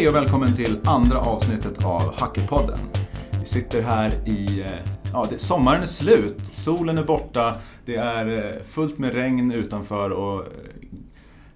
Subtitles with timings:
[0.00, 2.78] Hej och välkommen till andra avsnittet av Hackerpodden.
[3.40, 8.56] Vi sitter här i, eh, ja, det, sommaren är slut, solen är borta, det är
[8.56, 10.46] eh, fullt med regn utanför och eh,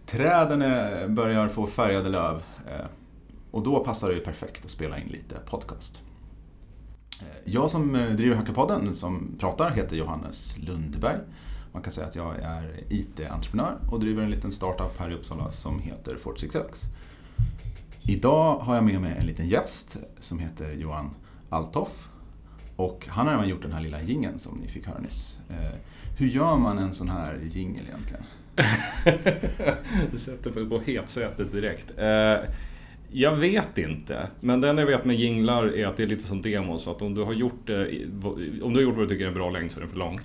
[0.06, 2.42] träden är, börjar få färgade löv.
[3.50, 6.02] Och då passar det ju perfekt att spela in lite podcast.
[7.44, 11.18] Jag som driver Hackerpodden, som pratar, heter Johannes Lundberg.
[11.72, 15.50] Man kan säga att jag är IT-entreprenör och driver en liten startup här i Uppsala
[15.50, 16.64] som heter Fort66.
[18.06, 21.10] Idag har jag med mig en liten gäst som heter Johan
[21.48, 22.08] Altoff.
[22.76, 25.40] Och han har även gjort den här lilla gingen som ni fick höra nyss.
[25.50, 25.78] Eh,
[26.18, 28.24] hur gör man en sån här jingel egentligen?
[30.12, 31.98] du sätter mig på hetsätet direkt.
[31.98, 32.50] Eh,
[33.12, 36.24] jag vet inte, men det enda jag vet med jinglar är att det är lite
[36.24, 36.88] som demos.
[36.88, 37.76] Att om du har gjort, eh,
[38.62, 39.98] om du har gjort vad du tycker är en bra längd så är den för
[39.98, 40.20] lång.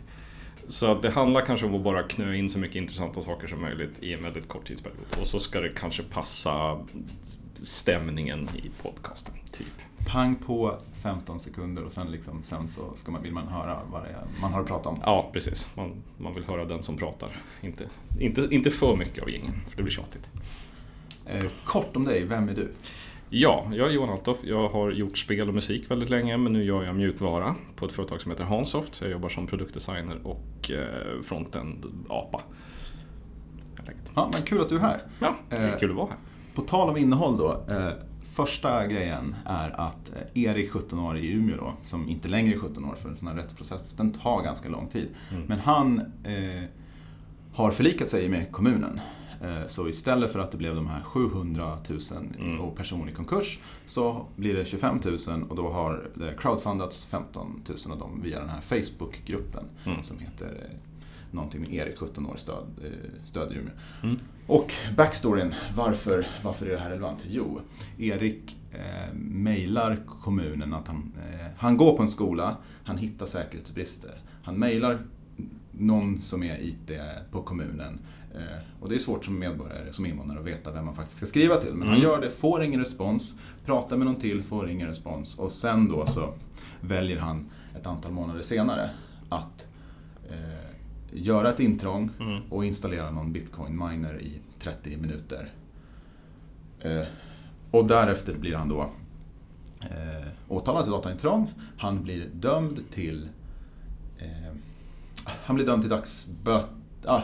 [0.67, 3.61] Så att det handlar kanske om att bara knö in så mycket intressanta saker som
[3.61, 5.05] möjligt i en väldigt kort tidsperiod.
[5.19, 6.79] Och så ska det kanske passa
[7.63, 9.67] stämningen i podcasten, typ.
[10.07, 14.03] Pang på 15 sekunder och sen, liksom, sen så ska man, vill man höra vad
[14.03, 14.99] det är man har att prata om.
[15.05, 15.69] Ja, precis.
[15.75, 17.29] Man, man vill höra den som pratar.
[17.61, 20.29] Inte, inte, inte för mycket av gängen, för det blir tjatigt.
[21.25, 22.71] Eh, kort om dig, vem är du?
[23.29, 24.37] Ja, jag är Johan Altoff.
[24.43, 27.91] Jag har gjort spel och musik väldigt länge men nu gör jag mjukvara på ett
[27.91, 29.01] företag som heter Hansoft.
[29.01, 32.41] Jag jobbar som produktdesigner och eh, frontend apa.
[34.15, 35.01] Ja, men kul att du är här.
[35.19, 36.17] Ja, det är eh, kul att vara här.
[36.59, 37.51] På tal om innehåll då.
[37.69, 37.91] Eh,
[38.23, 42.85] första grejen är att Erik, 17 år i Umeå då, som inte längre är 17
[42.85, 45.07] år för en sån här rättsprocess, den tar ganska lång tid.
[45.31, 45.43] Mm.
[45.47, 46.63] Men han eh,
[47.53, 48.99] har förlikat sig med kommunen.
[49.41, 51.99] Eh, så istället för att det blev de här 700 000
[52.39, 52.59] mm.
[52.59, 57.63] och person i konkurs så blir det 25 000 och då har det crowdfundats 15
[57.67, 60.03] 000 av dem via den här Facebookgruppen mm.
[60.03, 60.88] som heter eh,
[61.31, 62.91] någonting med Erik, 17 år, stöd, eh,
[63.23, 63.73] stöd Umeå.
[64.03, 64.19] Mm.
[64.47, 67.25] Och backstoryn, varför, varför är det här relevant?
[67.27, 67.61] Jo,
[67.97, 74.21] Erik eh, mejlar kommunen att han, eh, han går på en skola, han hittar säkerhetsbrister.
[74.43, 74.99] Han mejlar
[75.71, 76.91] någon som är IT
[77.31, 77.99] på kommunen
[78.35, 81.25] Eh, och det är svårt som medborgare, som invånare att veta vem man faktiskt ska
[81.25, 81.73] skriva till.
[81.73, 81.89] Men mm.
[81.89, 83.33] han gör det, får ingen respons,
[83.65, 85.39] pratar med någon till, får ingen respons.
[85.39, 86.33] Och sen då så
[86.81, 88.89] väljer han ett antal månader senare
[89.29, 89.65] att
[90.29, 90.68] eh,
[91.11, 92.41] göra ett intrång mm.
[92.49, 95.51] och installera någon bitcoin miner i 30 minuter.
[96.79, 97.03] Eh,
[97.71, 98.89] och därefter blir han då
[99.81, 101.53] eh, åtalad för dataintrång.
[101.77, 103.29] Han blir dömd till
[104.17, 104.53] eh,
[105.25, 106.69] han blir dömd till dagsböter,
[107.05, 107.21] ah,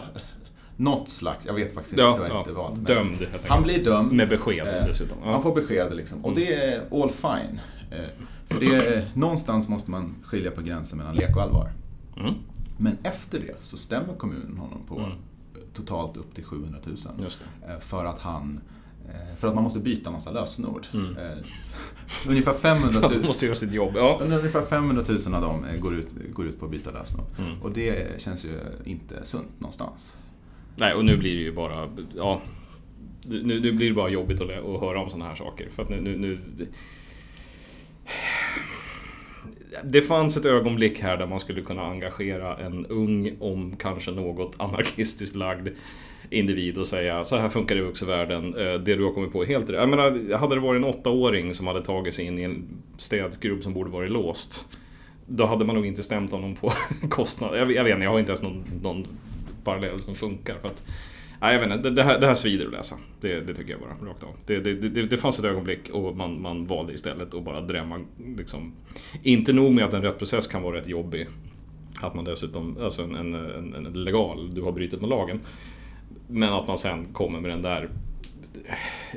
[0.77, 2.77] något slags, jag vet faktiskt ja, ja, inte vad.
[2.77, 4.11] Dömd Han blir dömd.
[4.11, 5.17] Med besked eh, dessutom.
[5.23, 5.31] Ja.
[5.31, 6.25] Han får besked liksom.
[6.25, 6.43] Och mm.
[6.43, 7.59] det är all fine.
[7.91, 8.05] Eh,
[8.47, 11.71] för det är, någonstans måste man skilja på gränsen mellan lek och allvar.
[12.17, 12.33] Mm.
[12.77, 15.11] Men efter det så stämmer kommunen honom på mm.
[15.73, 16.97] totalt upp till 700 000.
[17.67, 18.59] Eh, för att han
[19.07, 20.87] eh, för att man måste byta massa lösenord.
[20.93, 21.17] Mm.
[21.17, 21.37] Eh,
[22.29, 24.21] ungefär 500 000, man måste göra sitt jobb, ja.
[24.23, 27.27] ungefär 500 000 av dem går ut, går ut på att byta lösenord.
[27.39, 27.61] Mm.
[27.61, 30.17] Och det känns ju inte sunt någonstans.
[30.75, 32.41] Nej, och nu blir det ju bara, ja,
[33.27, 35.69] nu, nu blir det bara jobbigt att, att höra om sådana här saker.
[35.75, 36.39] För att nu, nu, nu,
[39.83, 44.55] det fanns ett ögonblick här där man skulle kunna engagera en ung, om kanske något
[44.57, 45.67] anarkistiskt lagd
[46.29, 48.55] individ och säga så här funkar det i vuxenvärlden.
[48.55, 49.79] Eh, det du har kommit på är helt rätt.
[49.79, 52.63] Jag menar, hade det varit en åttaåring som hade tagit sig in i en
[52.97, 54.65] städskrubb som borde varit låst.
[55.27, 56.73] Då hade man nog inte stämt honom på
[57.09, 57.59] kostnad.
[57.59, 59.07] Jag, jag vet inte, jag har inte ens någon, någon
[59.63, 60.55] parallell som funkar.
[60.61, 60.83] För att,
[61.45, 62.95] nej, jag vet inte, det, här, det här svider att läsa.
[63.21, 64.29] Det, det tycker jag bara, rakt av.
[64.45, 68.05] Det, det, det, det fanns ett ögonblick och man, man valde istället att bara drämma.
[68.37, 68.73] Liksom,
[69.23, 71.27] inte nog med att en rättsprocess kan vara rätt jobbig.
[72.01, 75.39] Att man dessutom, alltså en, en, en, en legal, du har brutit mot lagen.
[76.27, 77.89] Men att man sen kommer med den där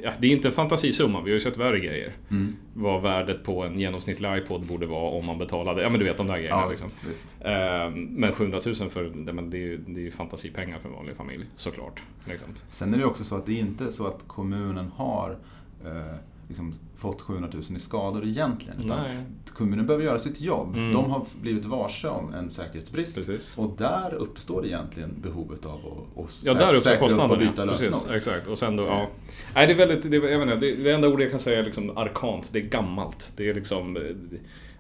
[0.03, 2.13] ja, det är inte en fantasisumma, vi har ju sett värre grejer.
[2.31, 2.57] Mm.
[2.75, 6.17] Vad värdet på en genomsnittlig iPod borde vara om man betalade, ja men du vet
[6.17, 6.61] de där grejerna.
[6.61, 6.89] Ja, liksom.
[6.89, 7.37] visst, visst.
[7.45, 10.89] Ehm, men 700 000 för, det, men det, är ju, det är ju fantasipengar för
[10.89, 12.03] en vanlig familj, såklart.
[12.25, 12.49] Liksom.
[12.71, 15.39] Sen är det också så att det är inte så att kommunen har
[15.85, 16.19] eh,
[16.49, 18.85] liksom fått 700 000 i skador egentligen.
[18.85, 19.05] Utan
[19.49, 20.77] kommunen behöver göra sitt jobb.
[20.77, 20.93] Mm.
[20.93, 23.17] De har blivit varse om en säkerhetsbrist.
[23.17, 23.59] Precis.
[23.59, 28.17] Och där uppstår egentligen behovet av att, att ja, där säkra upp och byta lösenord.
[28.17, 28.47] Exakt.
[28.47, 29.09] Och sen då, ja.
[29.55, 31.65] Nej, det är väldigt, det, jag menar, det, det enda ordet jag kan säga är
[31.65, 32.51] liksom arkant.
[32.53, 33.33] Det är gammalt.
[33.37, 33.99] Det är liksom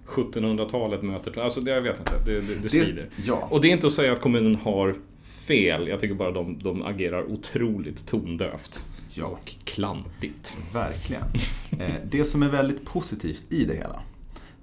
[0.06, 1.38] 1700-talet eh, möter...
[1.38, 3.08] Alltså det, jag vet inte, det, det, det svider.
[3.24, 3.48] Ja.
[3.50, 5.88] Och det är inte att säga att kommunen har fel.
[5.88, 8.82] Jag tycker bara de, de agerar otroligt tondövt.
[9.18, 9.26] Ja.
[9.26, 10.56] Och klantigt.
[10.72, 11.22] Verkligen.
[11.70, 14.02] Eh, det som är väldigt positivt i det hela,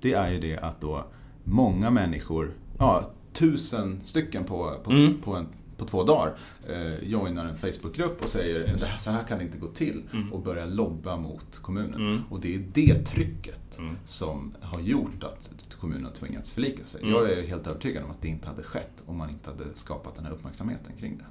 [0.02, 1.06] det är ju det att då
[1.44, 5.22] många människor, ja, tusen stycken på, på, mm.
[5.22, 5.48] på, en,
[5.78, 6.38] på två dagar
[6.70, 9.04] eh, joinar en Facebookgrupp och säger yes.
[9.04, 10.34] så här kan det inte gå till mm.
[10.34, 11.94] och börjar lobba mot kommunen.
[11.94, 12.22] Mm.
[12.30, 13.96] Och det är det trycket mm.
[14.06, 17.02] som har gjort att kommunen har tvingats förlika sig.
[17.02, 17.14] Mm.
[17.14, 20.16] Jag är helt övertygad om att det inte hade skett om man inte hade skapat
[20.16, 21.26] den här uppmärksamheten kring det.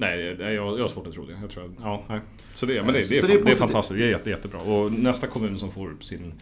[0.00, 1.38] Nej, jag, jag har svårt att tro det.
[1.40, 2.20] Jag tror, ja, nej.
[2.54, 4.60] Så det, men det, det, är, det, är, det är fantastiskt, det är jätte, jättebra.
[4.60, 6.32] Och nästa kommun som får sin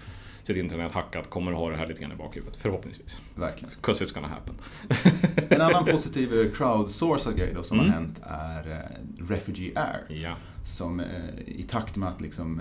[0.47, 2.57] sitt internet hackat kommer att ha det här lite grann i bakhuvudet.
[2.57, 3.21] Förhoppningsvis.
[3.35, 3.75] Verkligen.
[3.81, 4.55] Cause it's gonna happen.
[5.49, 7.91] en annan positiv eh, crowdsourcad grej då som mm.
[7.91, 10.23] har hänt är eh, Refugee Air.
[10.23, 10.37] Ja.
[10.65, 11.07] Som eh,
[11.47, 12.61] i takt med att liksom,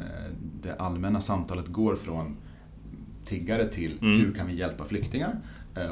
[0.62, 2.38] det allmänna samtalet går från
[3.26, 4.20] tiggare till mm.
[4.20, 5.36] hur kan vi hjälpa flyktingar?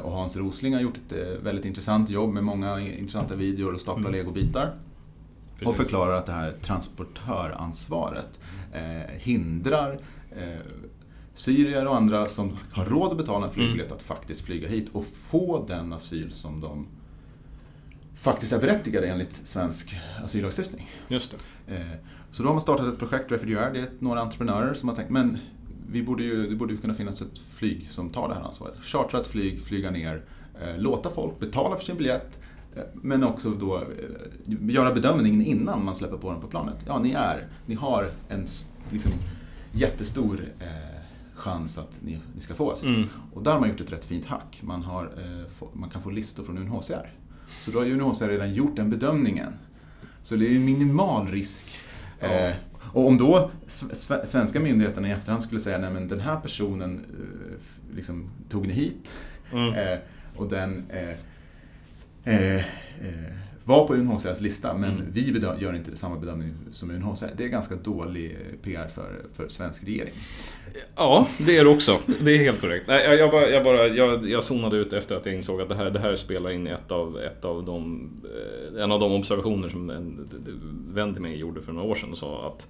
[0.02, 1.12] Och Hans Rosling har gjort ett
[1.42, 4.12] väldigt intressant jobb med många intressanta videor och staplar mm.
[4.12, 4.74] legobitar.
[5.58, 5.68] Precis.
[5.68, 8.40] Och förklarar att det här transportöransvaret
[8.72, 9.98] eh, hindrar
[10.36, 10.58] eh,
[11.34, 13.96] syrier och andra som har råd att betala en flygbiljett mm.
[13.96, 16.86] att faktiskt flyga hit och få den asyl som de
[18.16, 20.90] faktiskt är berättigade enligt svensk asyllagstiftning.
[21.08, 21.36] Just
[21.66, 21.74] det.
[21.74, 21.86] Eh,
[22.30, 25.10] så då har man startat ett projekt, Refugee det är några entreprenörer som har tänkt,
[25.10, 25.38] men
[25.90, 28.74] vi borde ju, det borde ju kunna finnas ett flyg som tar det här ansvaret.
[28.82, 30.22] Chartra ett flyg, flyga ner,
[30.62, 32.40] eh, låta folk betala för sin biljett,
[32.94, 33.82] men också då
[34.60, 36.76] göra bedömningen innan man släpper på dem på planet.
[36.86, 38.46] Ja, ni är, ni har en
[38.90, 39.12] liksom,
[39.72, 40.40] jättestor
[41.34, 42.94] chans att ni, ni ska få asyl.
[42.94, 43.08] Mm.
[43.32, 44.60] Och där har man gjort ett rätt fint hack.
[44.62, 47.12] Man, har, eh, få, man kan få listor från UNHCR.
[47.60, 49.52] Så då har UNHCR redan gjort den bedömningen.
[50.22, 51.66] Så det är en minimal risk.
[52.20, 52.26] Ja.
[52.26, 52.54] Eh,
[52.92, 53.50] och om då
[54.24, 58.72] svenska myndigheterna i efterhand skulle säga nej men den här personen eh, liksom, tog ni
[58.72, 59.12] hit
[59.52, 59.74] mm.
[59.74, 59.98] eh,
[60.36, 60.84] och den
[62.24, 63.34] eh, eh, eh,
[63.64, 65.06] var på UNHCRs lista, men mm.
[65.12, 67.30] vi gör inte samma bedömning som UNHCR.
[67.36, 70.14] Det är ganska dålig PR för, för svensk regering.
[70.96, 71.98] Ja, det är det också.
[72.20, 72.84] Det är helt korrekt.
[72.88, 75.74] Jag, jag, bara, jag, bara, jag, jag zonade ut efter att jag insåg att det
[75.74, 78.10] här, det här spelar in i ett av, ett av de,
[78.74, 80.28] eh, en av de observationer som en
[80.94, 82.66] vän till mig gjorde för några år sedan och sa att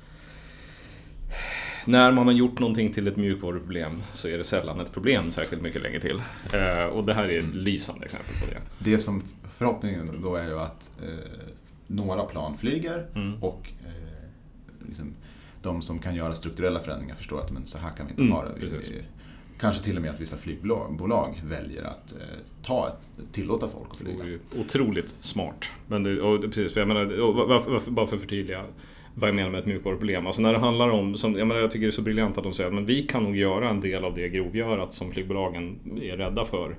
[1.84, 5.62] när man har gjort någonting till ett mjukvaruproblem så är det sällan ett problem särskilt
[5.62, 6.22] mycket länge till.
[6.52, 8.90] Eh, och det här är ett lysande exempel på det.
[8.90, 9.22] Det som
[9.54, 11.08] förhoppningen då är ju att eh,
[11.86, 13.42] några plan flyger mm.
[13.42, 15.14] och eh, liksom,
[15.62, 18.34] de som kan göra strukturella förändringar förstår att men så här kan vi inte mm,
[18.34, 19.04] ha det.
[19.58, 22.18] Kanske till och med att vissa flygbolag väljer att eh,
[22.62, 24.38] ta ett, tillåta folk att flyga.
[24.58, 25.64] Otroligt smart.
[25.86, 28.64] Men det, och, precis, för jag menar, och, varför, varför, bara för att förtydliga
[29.14, 30.26] vad jag menar med ett mjukvaruproblem.
[30.26, 32.44] Alltså när det handlar om, som, jag, menar, jag tycker det är så briljant att
[32.44, 35.78] de säger att men vi kan nog göra en del av det grovgörat som flygbolagen
[36.02, 36.76] är rädda för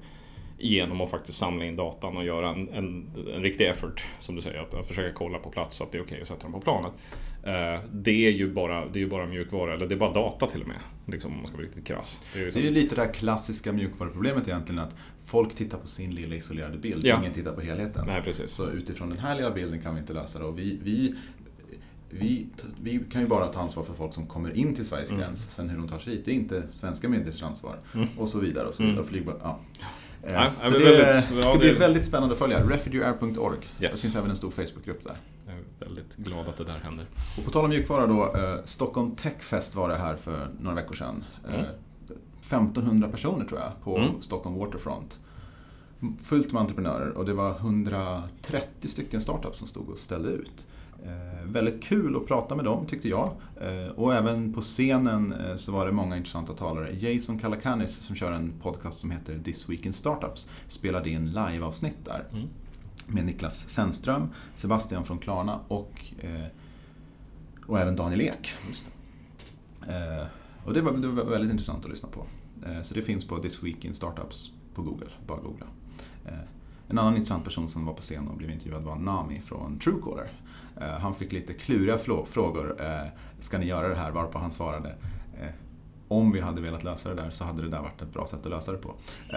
[0.58, 4.42] genom att faktiskt samla in datan och göra en, en, en riktig effort, som du
[4.42, 6.44] säger, att, att försöka kolla på plats så att det är okej okay att sätta
[6.44, 6.92] dem på planet.
[7.44, 10.62] Eh, det är ju bara, det är bara mjukvara, eller det är bara data till
[10.62, 12.26] och med, liksom, om man ska vara riktigt krass.
[12.34, 15.78] Det är ju, det är ju lite det här klassiska mjukvaruproblemet egentligen, att folk tittar
[15.78, 17.20] på sin lilla isolerade bild, ja.
[17.20, 18.04] ingen tittar på helheten.
[18.08, 18.52] Nej, precis.
[18.52, 20.46] Så utifrån den här lilla bilden kan vi inte lösa det.
[20.46, 21.16] Och vi, vi
[22.10, 22.48] vi,
[22.82, 25.22] vi, kan ju bara ta ansvar för folk som kommer in till Sveriges mm.
[25.22, 25.52] gräns.
[25.52, 27.80] Sen hur de tar sig hit, det är inte svenska myndigheters ansvar.
[27.94, 28.08] Mm.
[28.18, 28.68] Och så vidare.
[28.68, 28.98] Och så vidare.
[28.98, 29.10] Mm.
[29.10, 29.60] Flygbolag, ja.
[30.34, 32.60] Ja, så det väldigt, ska bli väldigt spännande att följa.
[32.70, 33.58] Refugeeair.org.
[33.80, 33.96] Yes.
[33.96, 35.16] Det finns även en stor Facebookgrupp där.
[35.48, 37.06] Jag är väldigt glad att det där händer.
[37.38, 38.36] Och på tal om mjukvara då.
[38.36, 41.24] Eh, Stockholm Techfest var det här för några veckor sedan.
[41.48, 41.66] Mm.
[42.40, 44.22] 1500 personer tror jag på mm.
[44.22, 45.20] Stockholm Waterfront.
[46.24, 50.66] Fullt med entreprenörer och det var 130 stycken startups som stod och ställde ut.
[51.04, 53.32] Eh, väldigt kul att prata med dem tyckte jag.
[53.62, 56.92] Eh, och även på scenen eh, så var det många intressanta talare.
[56.96, 62.06] Jason Calacanis som kör en podcast som heter This Week in Startups spelade in liveavsnitt
[62.06, 62.26] där.
[62.34, 62.48] Mm.
[63.08, 66.14] Med Niklas Sennström, Sebastian från Klarna och,
[67.66, 68.54] och även Daniel Ek.
[70.66, 72.26] Och det var, det var, väldigt intressant att lyssna på.
[72.84, 75.66] Så det finns på This Week in Startups på Google, bara googla.
[76.88, 80.32] En annan intressant person som var på scen och blev intervjuad var Nami från Truecaller
[80.82, 82.82] han fick lite kluriga frågor.
[82.82, 83.08] Eh,
[83.40, 84.12] ska ni göra det här?
[84.12, 84.96] Varpå han svarade
[85.42, 85.50] eh,
[86.08, 88.40] om vi hade velat lösa det där så hade det där varit ett bra sätt
[88.44, 88.96] att lösa det på.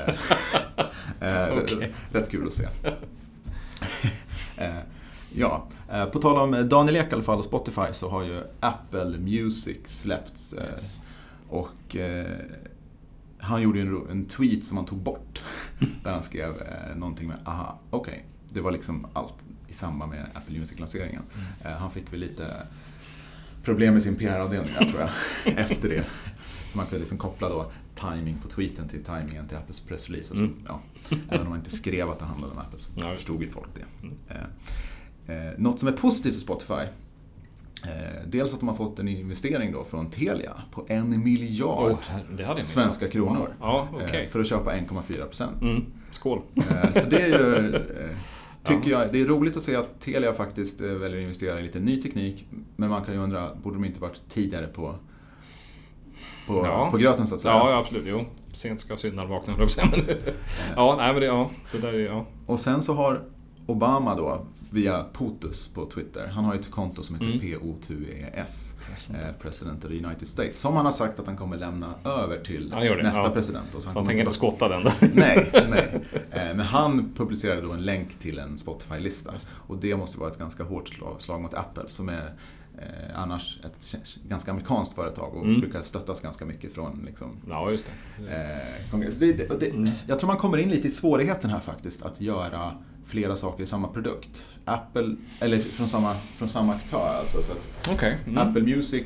[1.62, 1.92] okay.
[2.12, 2.68] Rätt kul att se.
[5.35, 5.66] ja,
[6.12, 9.78] på tal om Daniel Ek i alla fall och Spotify så har ju Apple Music
[9.85, 10.54] släppts.
[10.54, 11.00] Yes.
[11.49, 11.97] Och
[13.38, 15.42] han gjorde en, en tweet som han tog bort.
[16.04, 16.52] där han skrev
[16.97, 18.12] någonting med aha, okej.
[18.12, 18.25] Okay.
[18.49, 19.35] Det var liksom allt
[19.69, 21.23] i samband med Apple Music-lanseringen.
[21.63, 21.79] Mm.
[21.79, 22.47] Han fick väl lite
[23.65, 25.11] problem med sin PR-avdelning tror jag,
[25.59, 26.05] efter det.
[26.73, 30.35] man kunde liksom koppla då timing på tweeten till timingen till Apples pressrelease.
[30.35, 30.55] Mm.
[30.67, 30.81] Ja,
[31.29, 33.15] även om man inte skrev att det handlade om Apple så ja.
[33.15, 34.07] förstod ju folk det.
[34.07, 34.17] Mm.
[34.29, 36.85] Eh, eh, något som är positivt för Spotify
[37.83, 41.93] Eh, dels att de har fått en investering då från Telia på en miljard
[42.39, 43.55] oh, svenska kronor.
[43.61, 44.23] Ja, okay.
[44.23, 45.63] eh, för att köpa 1,4 procent.
[45.63, 45.85] Mm.
[46.11, 46.43] Skål!
[46.95, 47.85] Så det är ju
[48.69, 49.13] tycker jag.
[49.13, 52.03] Det är roligt att se att Telia faktiskt eh, väljer att investera i lite ny
[52.03, 52.45] teknik.
[52.77, 54.95] Men man kan ju undra, borde de inte varit tidigare på,
[56.47, 56.89] på, Ja.
[56.91, 57.55] på gröten så att säga?
[57.55, 58.05] Ja, absolut.
[58.07, 58.25] Jo.
[58.53, 59.55] Sent ska syndaren vakna.
[59.57, 59.69] Men-
[60.77, 62.27] Ja, nej men det, ja, det där är, ja.
[62.47, 63.23] Och sen så har
[63.69, 67.41] Obama då, via POTUS på Twitter, han har ju ett konto som heter Mm.
[67.41, 68.75] PO2ES,
[69.11, 72.39] eh, President of the United States, som han har sagt att han kommer lämna över
[72.45, 73.31] till Han nästa ja.
[73.31, 73.75] president.
[73.75, 74.93] Och så Han kommer tänker inte skotta den då.
[75.15, 76.01] Nej, nej.
[76.31, 79.35] Eh, Men han publicerade då en länk till en Spotify-lista.
[79.51, 82.35] Och det måste vara ett ganska hårt slag, slag mot Apple som är
[82.79, 83.97] eh, annars ett
[84.29, 85.61] ganska amerikanskt företag och Mm.
[85.61, 88.33] brukar stöttas ganska mycket från liksom, Ja, just det.
[88.93, 89.91] eh, det, det, det, Mm.
[90.07, 92.73] Jag tror man kommer in lite i svårigheten här faktiskt att göra
[93.09, 94.45] flera saker i samma produkt.
[94.65, 97.43] Apple, eller från samma, från samma aktör alltså.
[97.43, 98.19] Så att Okej.
[98.27, 98.38] Mm.
[98.38, 99.05] Apple Music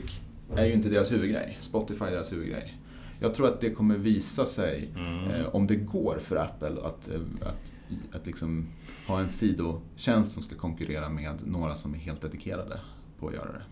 [0.56, 1.56] är ju inte deras huvudgrej.
[1.60, 2.78] Spotify är deras huvudgrej.
[3.20, 5.30] Jag tror att det kommer visa sig Mm.
[5.30, 7.72] eh, om det går för Apple att, eh, att,
[8.16, 8.66] att liksom
[9.06, 12.80] ha en sidotjänst som ska konkurrera med några som är helt dedikerade
[13.20, 13.62] på att göra det.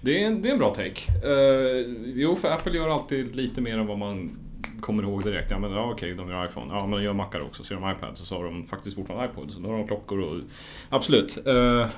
[0.00, 1.28] Det är, en, det är en bra take.
[1.28, 4.30] Eh, jo, för Apple gör alltid lite mer än vad man
[4.80, 5.50] kommer ihåg direkt.
[5.50, 6.74] Ja, men ja, okej, de gör iPhone.
[6.74, 7.64] Ja, men de gör Macar också.
[7.64, 8.18] Så gör de iPad.
[8.18, 9.52] Så, så har de faktiskt fortfarande iPod.
[9.52, 10.40] Så då har de klockor och...
[10.88, 11.46] Absolut.
[11.46, 11.88] Eh,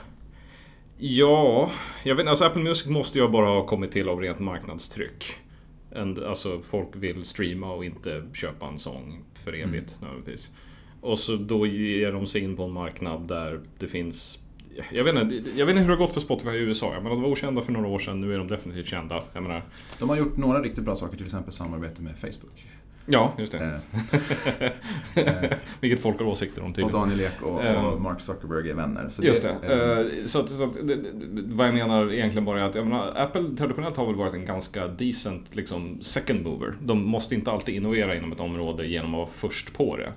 [0.99, 1.71] ja,
[2.03, 2.27] jag vet.
[2.27, 5.25] Alltså Apple Music måste jag bara ha kommit till av rent marknadstryck.
[5.91, 10.51] En, alltså folk vill streama och inte köpa en sång för evigt nödvändigtvis.
[11.01, 14.45] Och så då ger de sig in på en marknad där det finns
[14.91, 16.95] jag vet, inte, jag vet inte hur det har gått för Spotify i USA.
[16.95, 19.23] Jag menar, de var okända för några år sedan, nu är de definitivt kända.
[19.33, 19.63] Jag menar,
[19.99, 22.67] De har gjort några riktigt bra saker, till exempel samarbete med Facebook.
[23.11, 23.81] Ja, just det.
[25.15, 25.51] Eh,
[25.81, 27.01] Vilket folk har åsikter om och tydligen.
[27.01, 29.07] Daniel Ek och, Eh, och Mark Zuckerberg är vänner.
[29.11, 29.49] Så Just det.
[29.73, 31.09] eh, Eh, Så, så det- det-
[31.47, 34.87] vad jag menar egentligen bara är att menar, Apple traditionellt har väl varit en ganska
[34.89, 36.75] decent liksom, second mover.
[36.83, 40.13] De måste inte alltid innovera inom ett område genom att vara först på det.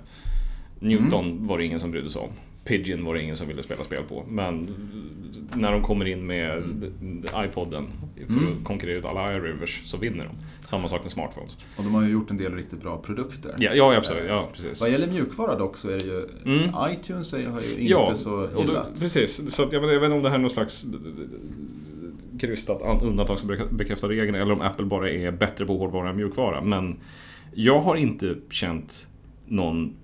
[0.80, 2.28] Newton var det ingen som brydde sig om.
[2.64, 4.24] Pigeon var det ingen som ville spela spel på.
[4.28, 4.68] Men
[5.54, 6.62] när de kommer in med
[7.36, 7.86] iPoden
[8.26, 8.52] för Mm.
[8.58, 10.66] att konkurrera ut alla iRivers så vinner de.
[10.66, 11.58] Samma sak med smartphones.
[11.76, 13.54] och de har ju gjort en del riktigt bra produkter.
[13.58, 14.24] Ja, ja absolut.
[14.28, 14.80] Ja, precis.
[14.80, 16.70] Vad gäller mjukvara dock så är det ju, Mm.
[16.92, 19.00] iTunes har ju inte Ja, så och då, gillat.
[19.00, 19.54] precis.
[19.54, 20.84] Så att jag, vet, jag vet inte om det här är någon slags
[22.40, 26.60] krystat an- undantagsbekräftad regel eller om Apple bara är bättre på hårdvara än mjukvara.
[26.60, 26.96] Men
[27.54, 29.06] jag har inte känt
[29.46, 29.94] någon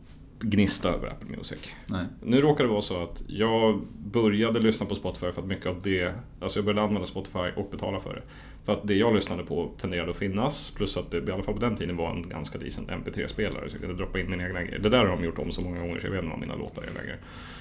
[0.41, 1.73] gnista över Apple Music.
[1.87, 2.05] Nej.
[2.23, 5.83] Nu råkar det vara så att jag började lyssna på Spotify för att mycket av
[5.83, 8.23] det, alltså jag började använda Spotify och betala för det.
[8.65, 11.55] För att det jag lyssnade på tenderade att finnas, plus att det i alla fall
[11.55, 14.63] på den tiden var en ganska decent MP3-spelare så jag kunde droppa in mina egna
[14.63, 14.79] grejer.
[14.79, 16.55] Det där har de gjort om så många gånger så jag vet inte vad mina
[16.55, 17.19] låtar är längre.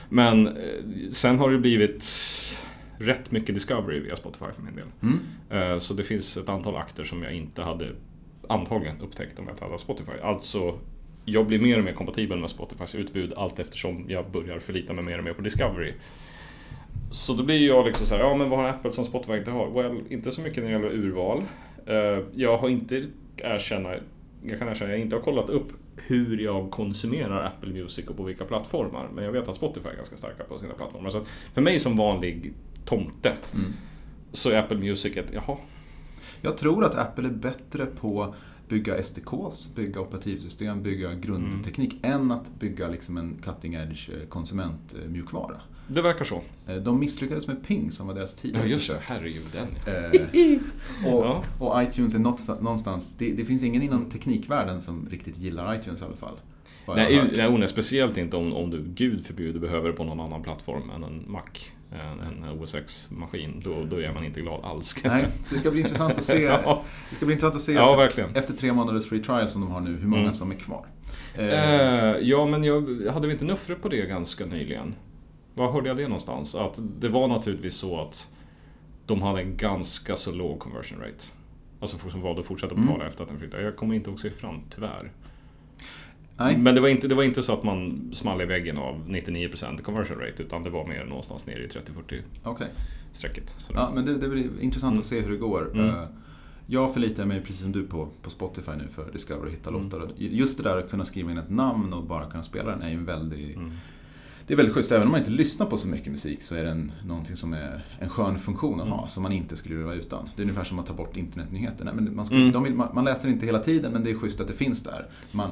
[0.09, 0.53] Men eh,
[1.11, 2.05] sen har det blivit
[2.97, 4.85] rätt mycket Discovery via Spotify för min del.
[5.01, 5.19] Mm.
[5.73, 7.91] Eh, Så det finns ett antal akter som jag inte hade
[8.47, 10.11] antagligen upptäckt om jag inte hade Spotify.
[10.23, 10.79] Alltså,
[11.31, 15.03] jag blir mer och mer kompatibel med Spotifys utbud allt eftersom jag börjar förlita mig
[15.03, 15.93] mer och mer på Discovery.
[17.11, 19.51] Så då blir jag liksom så här, ja men vad har Apple som Spotify inte
[19.51, 19.69] har?
[19.69, 21.43] Well, inte så mycket när det gäller urval.
[21.85, 23.03] Eh, Jag har inte
[23.37, 23.89] erkänna,
[24.43, 25.67] jag kan erkänna, jag inte har kollat upp
[25.97, 29.07] hur jag konsumerar Apple Music och på vilka plattformar.
[29.15, 31.09] Men jag vet att Spotify är ganska starka på sina plattformar.
[31.09, 31.21] Så
[31.53, 32.53] för mig som vanlig
[32.85, 33.73] tomte Mm.
[34.31, 35.57] så är Apple Music ett, jaha,
[36.41, 38.35] Jag tror att Apple är bättre på
[38.69, 45.61] bygga SDKs, bygga operativsystem, bygga grundteknik än att bygga liksom en cutting edge eh, konsumentmjukvara.
[45.87, 46.41] det verkar så.
[46.67, 49.67] Eh, De misslyckades med Ping som var deras Ja tidigare just det, herregud den.
[49.85, 51.43] Eh, och, Ja.
[51.59, 56.01] och iTunes är någonstans, någonstans det, det finns ingen inom teknikvärlden som riktigt gillar iTunes
[56.01, 56.35] i alla fall.
[56.87, 60.43] Nej, nej, nej, speciellt inte om, om du, gud förbjuder, behöver det på någon annan
[60.43, 61.41] plattform än en Mac.
[61.91, 63.61] En, en OS X-maskin.
[63.65, 64.93] Då, då är man inte glad alls.
[64.93, 66.83] kan Nej, så det ska bli intressant att se, Ja.
[67.09, 68.35] det ska bli intressant att se Ja, efter, verkligen.
[68.43, 70.33] efter tre månaders free trial som de har nu, hur många Mm.
[70.33, 70.85] som är kvar.
[71.35, 74.95] Eh, Eh, ja, men jag hade vi inte Nuffre på det ganska nyligen?
[75.53, 76.55] Var hörde jag det någonstans?
[76.55, 78.27] Att det var naturligtvis så att
[79.05, 81.25] de hade en ganska så låg conversion rate.
[81.79, 83.07] Alltså folk som valde att fortsätta betala Mm.
[83.07, 83.63] efter att den flyttade.
[83.63, 85.11] Jag kommer inte ihåg siffran, tyvärr.
[86.39, 89.07] Nej, Men det var, inte, det var inte så att man small i väggen av
[89.09, 92.67] 99% conversion rate, utan det var mer någonstans ner i 30-40 okej.
[93.13, 93.55] strecket.
[93.73, 94.99] Ja, men det, det blir intressant Mm.
[94.99, 95.71] att se hur det går.
[95.73, 95.89] Mm.
[95.89, 96.03] Eh,
[96.71, 99.83] Jag förlitar mig precis som du på, på Spotify nu för Discover och hitta Mm.
[99.83, 100.07] låtar.
[100.17, 102.89] Just det där att kunna skriva in ett namn och bara kunna spela den är
[102.89, 103.55] ju en väldigt...
[103.55, 103.71] Mm.
[104.47, 104.91] Det är väldigt schysst.
[104.91, 107.53] Även om man inte lyssnar på så mycket musik så är det en, någonting som
[107.53, 108.97] är en skön funktion att ha.
[108.97, 109.07] Mm.
[109.07, 110.29] Som man inte skulle vara utan.
[110.35, 111.85] Det är ungefär som att ta bort internetnyheter.
[111.85, 112.51] Nej, men man, ska, Mm.
[112.51, 115.05] de man, läser inte hela tiden men det är schysst att det finns där.
[115.31, 115.49] Man,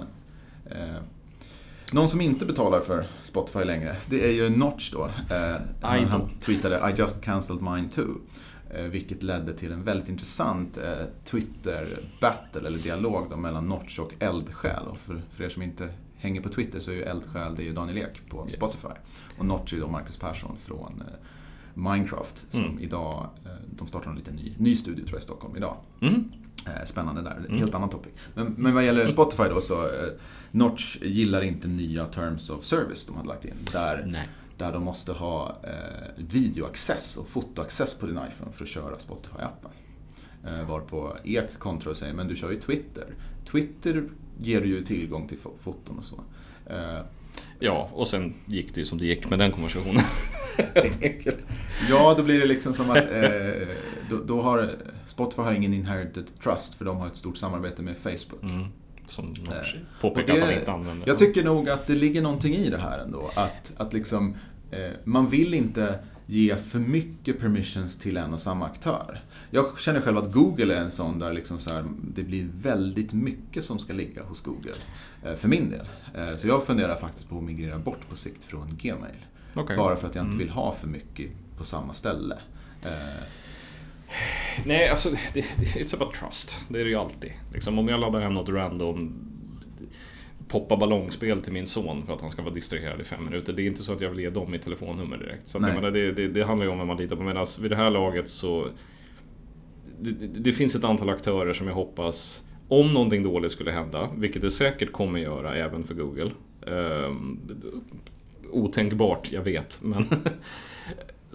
[1.92, 5.10] någon som inte betalar för Spotify längre, det är ju Notch då.
[5.36, 8.16] Eh, han tweetade I just cancelled mine too.
[8.74, 14.14] Eh, vilket ledde till en väldigt intressant eh, Twitter-battle eller dialog då, mellan Notch och
[14.20, 14.84] Eldsjäl.
[14.88, 17.66] Och för, för er som inte hänger på Twitter så är ju eldsjäl det är
[17.66, 18.56] ju Daniel Ek på Yes.
[18.56, 18.88] Spotify.
[19.38, 21.14] Och Notch är då Marcus Persson från eh,
[21.74, 22.80] Minecraft som Mm.
[22.80, 25.78] idag, eh, de startar en liten ny, ny studio tror jag i Stockholm idag.
[26.02, 26.32] Mm.
[26.68, 27.58] Eh, Spännande där, Mm.
[27.60, 28.12] helt annan topic.
[28.34, 29.90] Men, men vad gäller Spotify då så, eh,
[30.52, 33.54] Notch gillar inte nya terms of service de hade lagt in.
[33.72, 34.28] Där, Nej.
[34.58, 39.70] där de måste ha eh, videoaccess och fotoaccess på din iPhone för att köra Spotify-appen.
[40.48, 43.06] Eh, varpå Ek kontrar och säger, men du kör ju Twitter.
[43.46, 44.04] Twitter
[44.40, 46.16] ger ju tillgång till fo- foton och så.
[46.66, 47.00] Eh,
[47.60, 50.02] Ja, och sen gick det ju som det gick med den konversationen.
[51.90, 53.68] ja, då blir det liksom som att eh,
[54.10, 54.72] då, då har
[55.08, 58.44] Spotify har ingen inherited trust för de har ett stort samarbete med Facebook.
[58.44, 58.66] Mm.
[59.08, 61.08] Som Notch Eh, påpekar det- att han inte använder.
[61.08, 63.32] Jag tycker nog att det ligger någonting i det här ändå.
[63.36, 64.36] Att, att liksom,
[64.72, 69.22] eh, man vill inte ge för mycket permissions till en och samma aktör.
[69.52, 73.14] Jag känner själv att Google är en sån där liksom så här, det blir väldigt
[73.14, 74.72] mycket som ska ligga hos Google.
[75.24, 75.86] Eh, för min del.
[76.38, 79.26] Så jag funderar faktiskt på att migrera bort på sikt från Gmail.
[79.56, 79.78] Okej.
[79.78, 80.46] Bara för att jag inte Mm.
[80.48, 82.38] vill ha för mycket på samma ställe.
[84.66, 86.62] Nej, alltså det, det, it's about trust.
[86.70, 87.32] Det är det ju alltid.
[87.54, 89.28] Liksom, om jag laddar hem något random
[90.48, 93.54] poppa ballongspel till min son för att han ska vara distraherad i fem minuter.
[93.54, 95.48] Det är inte så att jag vill ge dem mitt telefonnummer direkt.
[95.48, 97.24] Så att, menar, det, det, det handlar ju om vem man litar på.
[97.24, 98.68] Medan vid det här laget så...
[100.00, 104.10] Det, det, det finns ett antal aktörer som jag hoppas, om någonting dåligt skulle hända,
[104.16, 106.32] vilket det säkert kommer göra även för Google.
[106.62, 107.40] Um,
[108.52, 110.06] otänkbart, jag vet, men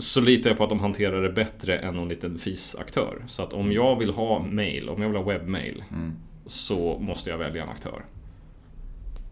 [0.03, 3.25] så litar jag på att de hanterar det bättre än någon liten fisaktör.
[3.27, 6.13] Så att om jag vill ha mail, om jag vill ha webbmail, mm.
[6.47, 8.05] så måste jag välja en aktör.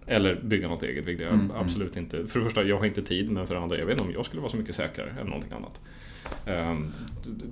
[0.07, 2.27] Eller bygga något eget, vilket jag Mm, absolut inte...
[2.27, 4.13] För det första, jag har inte tid, men för det andra, jag vet inte om
[4.13, 5.81] jag skulle vara så mycket säkrare än någonting annat.
[6.47, 6.93] Ehm,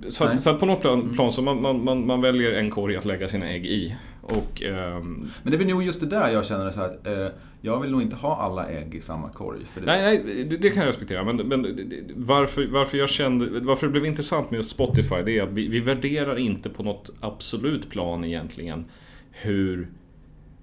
[0.09, 1.15] så, att, så att på något plan, Mm.
[1.15, 3.95] plan så man, man, man, man väljer en korg att lägga sina ägg i.
[4.31, 7.07] Och ehm, Men det är väl nog just det där jag känner så här att
[7.07, 7.27] eh,
[7.61, 9.65] jag vill nog inte ha alla ägg i samma korg.
[9.65, 11.23] För det, Nej, nej det, det kan jag respektera.
[11.23, 15.37] Men, men det- varför, varför, jag kände, varför det blev intressant med just Spotify, det
[15.39, 18.85] är att vi, vi värderar inte på något absolut plan egentligen
[19.31, 19.87] hur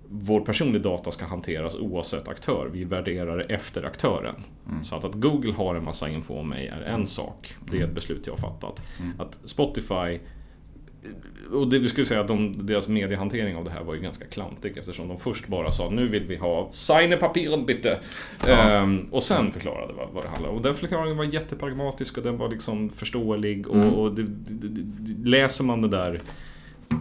[0.09, 2.69] vår personliga data ska hanteras oavsett aktör.
[2.73, 4.35] Vi värderar det efter aktören.
[4.71, 4.85] Mm.
[4.85, 7.57] Så att, att Google har en massa info om mig är en sak.
[7.71, 8.83] Det är ett beslut jag har fattat.
[9.01, 9.21] Mm.
[9.21, 10.19] Att Spotify
[11.53, 14.25] och det vi skulle säga att de, deras mediehantering av det här var ju ganska
[14.25, 17.99] klantig eftersom de först bara sa nu vill vi ha signa papiren bitte.
[18.47, 18.53] Ja.
[18.53, 20.57] Ehm, och sen förklarade vad, vad det handlade om.
[20.57, 23.69] Och den förklaringen var jättepragmatisk och den var liksom förståelig.
[23.69, 23.95] Och, Mm.
[23.95, 26.21] och det, det, läser man det där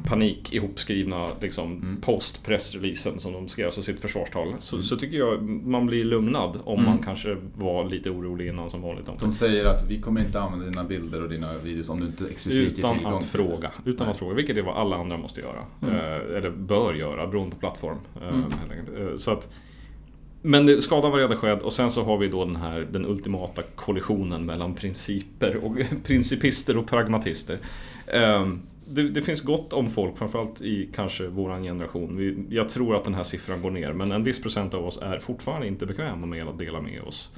[0.06, 2.02] panik ihopskrivna liksom, Mm.
[2.02, 4.54] post-pressreleasen som de skrev, alltså sitt försvarstal.
[4.60, 6.86] Så, så tycker jag man blir lugnad om Mm.
[6.89, 9.10] man kanske var lite orolig innan som vanligt.
[9.19, 12.26] De säger att vi kommer inte använda dina bilder och dina videos om du inte
[12.26, 13.71] explicit ger tillgång att till fråga.
[13.86, 14.12] Utan Nej.
[14.12, 15.65] att fråga, vilket är vad alla andra måste göra.
[15.82, 15.95] Mm.
[15.95, 17.98] Eh, eller bör göra, beroende på plattform.
[18.21, 19.08] Eh, Mm.
[19.12, 19.50] Eh, så att,
[20.41, 23.06] men det, skadan var redan skedd och sen så har vi då den här den
[23.06, 27.58] ultimata kollisionen mellan principer och principister och pragmatister.
[28.08, 28.48] Eh,
[28.88, 32.17] det, det finns gott om folk, framförallt i kanske våran generation.
[32.17, 35.00] Vi, jag tror att den här siffran går ner, men en viss procent av oss
[35.02, 37.34] är fortfarande inte bekväma med att dela med oss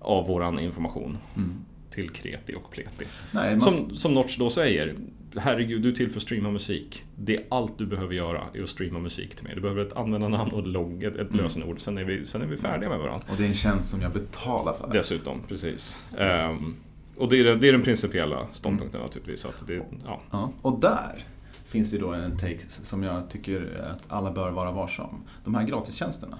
[0.00, 1.54] av våran information Mm.
[1.90, 3.04] till kreti och pleti.
[3.30, 4.94] Nej, man, Som, som Notch då säger,
[5.36, 7.04] herregud du är till för att streama musik.
[7.16, 9.54] Det är allt du behöver göra är att streama musik till mig.
[9.54, 11.36] Du behöver ett användarnamn och ett logg, ett, ett Mm.
[11.44, 11.80] lösenord.
[11.80, 13.22] Sen är, vi, sen är vi färdiga med varandra.
[13.30, 14.90] och det är en tjänst som jag betalar för.
[14.92, 16.02] Dessutom, precis.
[16.18, 16.74] Ehm,
[17.18, 19.06] och det är, det är den principiella ståndpunkten Mm.
[19.06, 19.44] naturligtvis.
[19.44, 20.20] Att det, ja.
[20.30, 21.24] Ja, och där
[21.66, 25.22] finns det då en take som jag tycker att alla bör vara varsom.
[25.44, 26.38] De här gratistjänsterna.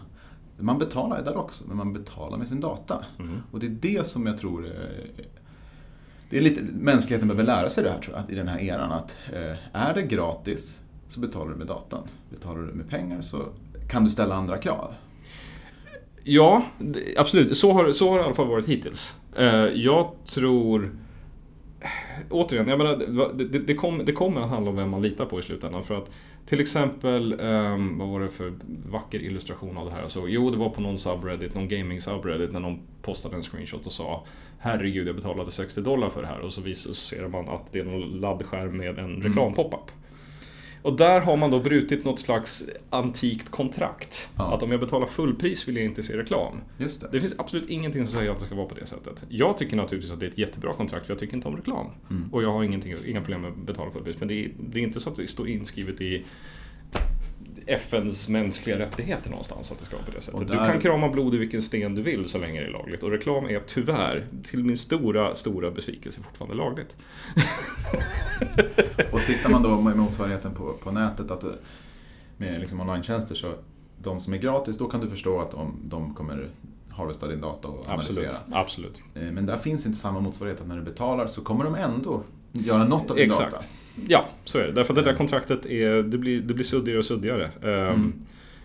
[0.58, 3.04] Man betalar där också, men man betalar med sin data.
[3.18, 3.42] Mm.
[3.52, 5.24] Och det är det som jag tror eh,
[6.30, 8.92] det är lite, mänskligheten behöver lära sig det här tror jag, i den här eran.
[8.92, 12.02] Att eh, är det gratis så betalar du med datan.
[12.30, 13.46] Betalar du med pengar så
[13.90, 14.94] kan du ställa andra krav.
[16.24, 16.62] Ja,
[17.16, 17.56] absolut.
[17.56, 19.14] Så har, så har det i alla fall varit hittills.
[19.38, 20.90] Eh, jag tror...
[22.30, 22.96] Återigen, jag menar,
[23.32, 25.84] det, det, det, kom, det kommer att handla om vem man litar på i slutändan.
[25.84, 26.10] För att
[26.46, 28.52] till exempel, ehm, vad var det för
[28.90, 30.02] vacker illustration av det här?
[30.02, 33.86] Alltså, jo, det var på någon subreddit, någon gaming subreddit, när någon postade en screenshot
[33.86, 34.24] och sa
[34.58, 36.40] Herregud, jag betalade 60 dollar för det här.
[36.40, 39.90] Och så, visar, så ser man att det är någon laddskärm med en reklam-pop-up.
[40.86, 44.28] Och där har man då brutit något slags antikt kontrakt.
[44.36, 44.54] Ja.
[44.54, 46.60] Att om jag betalar fullpris vill jag inte se reklam.
[46.78, 47.08] Just det.
[47.12, 49.24] Det finns absolut ingenting som säger att det ska vara på det sättet.
[49.28, 51.86] Jag tycker naturligtvis att det är ett jättebra kontrakt för jag tycker inte om reklam.
[52.10, 52.28] Mm.
[52.32, 54.16] Och jag har ingenting, inga problem med att betala fullpris.
[54.18, 56.24] Men det är, det är inte så att det står inskrivet i
[57.66, 60.40] FNs mänskliga rättigheter någonstans att det ska vara på det sättet.
[60.40, 62.70] Och Du där- kan krama blod i vilken sten du vill så länge det är
[62.70, 63.02] lagligt.
[63.02, 66.96] Och reklam är tyvärr, till min stora, stora besvikelse, fortfarande lagligt.
[69.12, 71.44] Och tittar man då med motsvarigheten på, på nätet, att,
[72.36, 73.52] med liksom online-tjänster så
[74.02, 76.48] de som är gratis, då kan du förstå att de, de kommer
[76.90, 78.26] harvesta din data och analysera.
[78.26, 78.52] Absolut.
[78.52, 79.00] Absolut.
[79.14, 82.22] Eh, Men där finns inte samma motsvarighet att när du betalar så kommer de ändå
[82.52, 83.52] göra något av din Exakt.
[83.52, 83.64] data.
[84.08, 84.72] Ja, så är det.
[84.72, 87.44] Därför att det där kontraktet är, det blir, det blir suddigare och suddigare.
[87.62, 88.12] Ehm, Mm.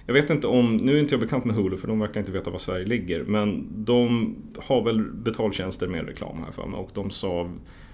[0.05, 2.31] Jag vet inte om, nu är inte jag bekant med Hulu för de verkar inte
[2.31, 3.23] veta var Sverige ligger.
[3.23, 6.79] Men de har väl betaltjänster med reklam här för mig.
[6.79, 7.49] Och de sa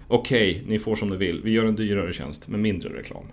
[0.08, 1.42] Okej, ni får som ni vill.
[1.44, 3.24] Vi gör en dyrare tjänst med mindre reklam.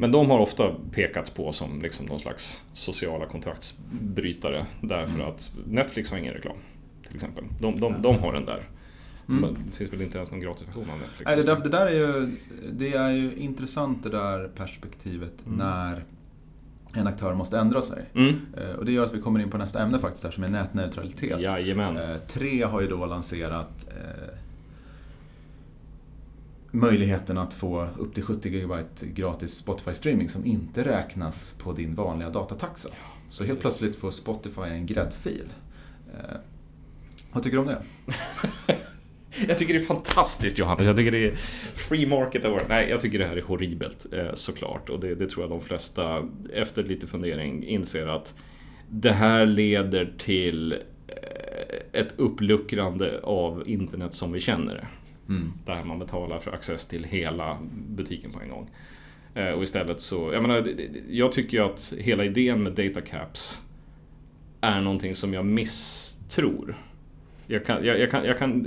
[0.00, 4.66] Men de har ofta pekats på som liksom någon slags sociala kontraktsbrytare.
[4.80, 6.56] Därför att Netflix har ingen reklam.
[7.06, 7.44] Till exempel.
[7.60, 8.62] De, de, de har den där.
[9.38, 9.56] Mm.
[9.70, 11.22] Det finns väl inte ens någon gratisversion av Netflix.
[11.26, 12.36] Nej, det, där, det där är ju,
[12.72, 16.04] det är ju intressant det där perspektivet när
[16.94, 18.04] en aktör måste ändra sig.
[18.14, 18.34] Mm.
[18.56, 20.48] Eh, Och det gör att vi kommer in på nästa ämne faktiskt här som är
[20.48, 21.40] nätneutralitet.
[21.40, 21.96] Jajamän.
[21.96, 24.34] Eh, Tre har ju då lanserat eh,
[26.70, 28.74] möjligheten att få upp till 70 GB
[29.14, 32.88] gratis Spotify-streaming som inte räknas på din vanliga datataxa.
[33.28, 35.52] Så helt plötsligt får Spotify en gräddfil.
[36.14, 36.36] Eh,
[37.32, 37.82] vad tycker du om det?
[39.48, 40.86] Jag tycker det är fantastiskt Johannes.
[40.86, 41.34] Jag tycker det är
[41.74, 42.62] free market award.
[42.68, 44.88] Nej, jag tycker det här är horribelt eh, såklart.
[44.90, 48.34] Och det, det tror jag de flesta efter lite fundering inser att
[48.88, 54.86] det här leder till eh, ett uppluckrande av internet som vi känner det.
[55.28, 55.52] Mm.
[55.66, 58.70] Där man betalar för access till hela butiken på en gång.
[59.34, 60.74] Eh, Och istället så, jag menar,
[61.10, 63.60] jag tycker ju att hela idén med data caps
[64.60, 66.76] är någonting som jag misstror.
[67.50, 68.66] Jag kan, jag, jag, kan, jag kan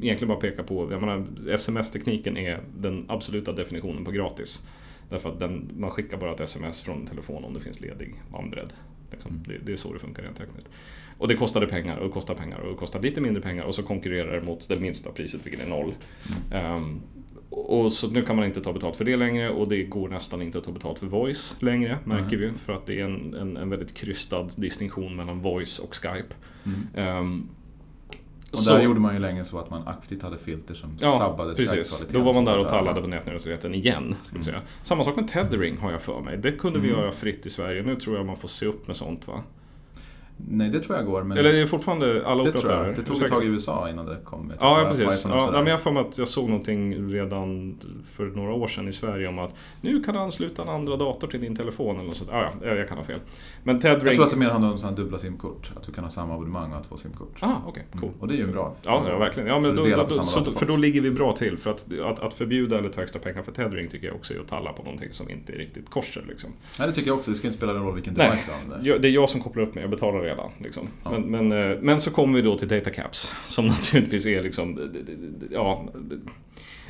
[0.00, 4.66] egentligen bara peka på, jag menar, sms-tekniken är den absoluta definitionen på gratis.
[5.10, 8.72] Därför att den, man skickar bara ett sms från telefon om det finns ledig bandbredd.
[9.10, 9.44] Liksom.
[9.48, 10.68] Det, det är så det funkar rent tekniskt.
[11.18, 13.74] Och det kostade pengar och det kostar pengar och det kostar lite mindre pengar och
[13.74, 15.94] så konkurrerar det mot det minsta priset vilket är noll.
[16.52, 17.00] Ehm,
[17.50, 20.42] och så nu kan man inte ta betalt för det längre och det går nästan
[20.42, 22.50] inte att ta betalt för voice längre märker vi.
[22.50, 26.34] För att det är en, en, en väldigt krystad distinktion mellan voice och Skype.
[26.94, 27.48] Ehm,
[28.50, 31.18] Och så- där gjorde man ju länge så att man aktivt hade filter som Ja,
[31.18, 32.04] sabbade precis.
[32.12, 34.14] Då var man där och tallade på nätneutraliteten igen.
[34.44, 34.60] Säga.
[34.82, 36.36] Samma sak med tethering har jag för mig.
[36.38, 37.00] Det kunde vi Mm.
[37.00, 37.82] göra fritt i Sverige.
[37.82, 39.42] Nu tror jag man får se upp med sånt va?
[40.48, 41.22] Nej, det tror jag går.
[41.22, 42.86] Men Eller är det fortfarande alla det tror operatörer?
[42.86, 42.96] jag.
[42.96, 43.46] Det tog ett tag i?
[43.46, 44.52] USA innan det kom.
[44.60, 45.24] Ja, tror ja precis.
[45.28, 47.78] Ja, men jag har för mig att jag såg någonting redan
[48.12, 51.28] för några år sedan i Sverige om att nu kan du ansluta en andra dator
[51.28, 52.30] till din telefon eller något sånt.
[52.30, 53.18] Ah, ja, jag kan ha fel.
[53.62, 54.06] Men tethering...
[54.06, 55.72] Jag tror att det mer handlar om sådana dubbla simkort.
[55.76, 57.36] Att du kan ha samma abonnemang och ha två simkort.
[57.40, 58.02] Ah, okej, cool.
[58.02, 58.14] Mm.
[58.20, 58.74] Och det är ju bra.
[58.82, 59.48] Ja, ja, verkligen.
[59.48, 61.58] Ja, men då, då, så, för då ligger vi bra till.
[61.58, 64.40] För att, att, att förbjuda eller ta extra pengar för tethering tycker jag också är
[64.40, 66.24] att talla på någonting som inte är riktigt korser.
[66.28, 66.50] Liksom.
[66.78, 67.30] Nej, det tycker jag också.
[67.30, 68.98] Det ska inte spela någon roll vilken Nej, device du använder.
[68.98, 70.50] det är jag som kopplar upp mig, jag betalar redan.
[70.58, 70.88] Liksom.
[71.04, 71.10] Ja.
[71.10, 73.34] Men, men, eh, men så kommer vi då till data caps.
[73.46, 74.90] Som naturligtvis är liksom,
[75.50, 75.88] ja.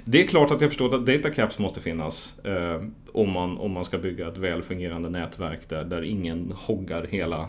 [0.04, 2.38] Det är klart att jag förstår att data caps måste finnas.
[2.44, 7.06] Eh, om, man, om man ska bygga ett väl fungerande nätverk där, där ingen hoggar
[7.10, 7.48] hela,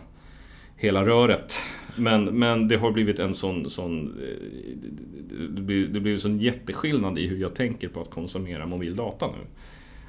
[0.76, 1.62] hela röret.
[1.96, 4.78] Men, men det har blivit en sån, sån eh,
[5.50, 8.96] det blir, det blir en sån jätteskillnad i hur jag tänker på att konsumera mobil
[8.96, 9.48] data nu.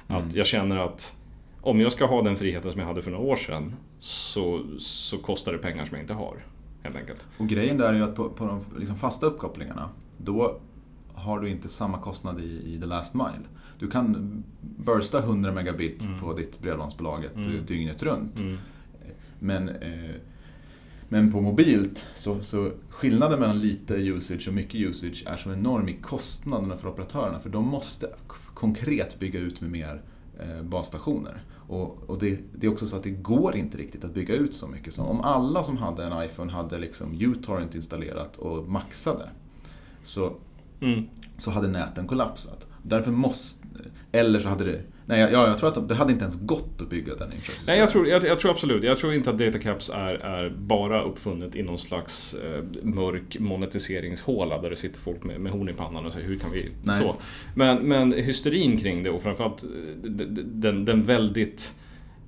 [0.07, 1.15] Att jag känner att
[1.63, 5.17] om jag ska ha den friheten som jag hade för några år sedan så, så
[5.17, 6.45] kostar det pengar som jag inte har.
[6.83, 7.27] Helt enkelt.
[7.37, 10.59] Och grejen där är ju att på, på de liksom fasta uppkopplingarna, då
[11.13, 13.47] har du inte samma kostnad i, i the last mile.
[13.79, 17.65] Du kan bursta 100 megabit på ditt bredbandsbolag Mm.
[17.65, 18.39] dygnet runt.
[18.39, 18.57] Mm.
[19.39, 20.15] Men, eh,
[21.09, 25.89] men på mobilt, så, så skillnaden mellan lite usage och mycket usage är så enorm
[25.89, 27.39] i kostnaderna för operatörerna.
[27.39, 28.09] För de måste
[28.53, 30.01] konkret bygga ut med mer
[30.39, 31.43] eh, basstationer.
[31.67, 34.53] Och, och det, det är också så att det går inte riktigt att bygga ut
[34.53, 34.93] så mycket.
[34.93, 39.29] Så om alla som hade en iPhone hade liksom uTorrent installerat och maxade
[40.03, 40.33] så
[40.83, 41.03] Mm.
[41.37, 42.67] så hade näten kollapsat.
[42.83, 43.67] Därför måste...
[44.11, 44.81] Eller så hade det...
[45.05, 47.65] Nej, ja, jag tror att det hade inte ens gått att bygga den infrastrukturen.
[47.67, 48.83] Nej, jag tror, jag, jag tror absolut.
[48.83, 53.39] Jag tror inte att data caps är, är bara uppfunnet i någon slags eh, mörk
[53.39, 56.71] monetiseringshåla där det sitter folk med, med horn i pannan och säger hur kan vi
[56.83, 57.01] Nej.
[57.01, 57.15] så.
[57.55, 59.69] Men, men hysterin kring det och framförallt eh,
[60.03, 61.75] den, den väldigt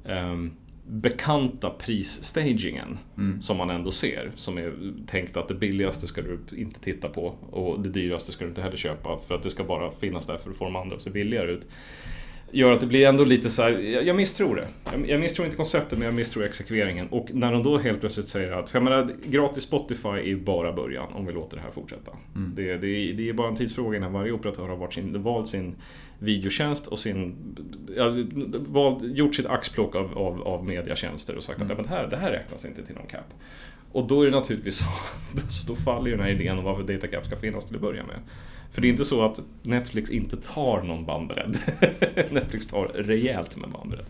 [0.06, 0.52] ehm,
[0.88, 3.42] bekanta prisstagingen Mm.
[3.42, 4.32] som man ändå ser.
[4.36, 4.74] Som är
[5.08, 8.62] tänkt att det billigaste ska du inte titta på och det dyraste ska du inte
[8.62, 11.02] heller köpa för att det ska bara finnas där för att få de andra att
[11.02, 11.68] se billigare ut.
[12.56, 13.72] Gör att det blir ändå lite så här,
[14.06, 14.68] jag, misstror det.
[14.91, 17.08] Jag, jag misstror inte konceptet men jag misstror exekveringen.
[17.08, 20.38] Och när de då helt plötsligt säger att, för jag menar, gratis Spotify är ju
[20.38, 22.12] bara början om vi låter det här fortsätta.
[22.36, 22.52] Mm.
[22.56, 25.48] Det, det, är- det är bara en tidsfråga innan varje operatör har varit sin, valt
[25.48, 25.76] sin
[26.20, 27.36] videotjänst och sin,
[27.96, 28.15] ja,
[28.52, 32.08] valt, gjort sitt axplock av, av, av mediatjänster och sagt att ja, men det, här,
[32.08, 33.34] det här räknas inte till någon cap.
[33.91, 34.86] Och då är det naturligtvis så,
[35.50, 38.04] så då faller ju den här idén om varför datacap ska finnas till att börja
[38.06, 38.15] med.
[38.76, 41.58] För det är inte så att Netflix inte tar någon bandbredd.
[42.32, 44.06] Netflix tar rejält med bandbredd.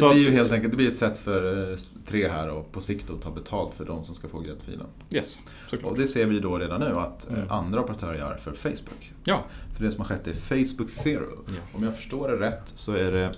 [0.00, 2.80] det blir ju helt enkelt det blir ett sätt för eh, tre här och på
[2.80, 4.86] sikt att ta betalt för de som ska få gräddfilen.
[5.10, 5.92] Yes, såklart.
[5.92, 7.50] Och det ser vi då redan nu att eh, Mm.
[7.50, 9.12] andra operatörer gör för Facebook.
[9.24, 9.44] Ja,
[9.76, 11.26] För det som har skett är Facebook Zero.
[11.46, 11.52] Ja.
[11.74, 13.32] Om jag förstår det rätt så är det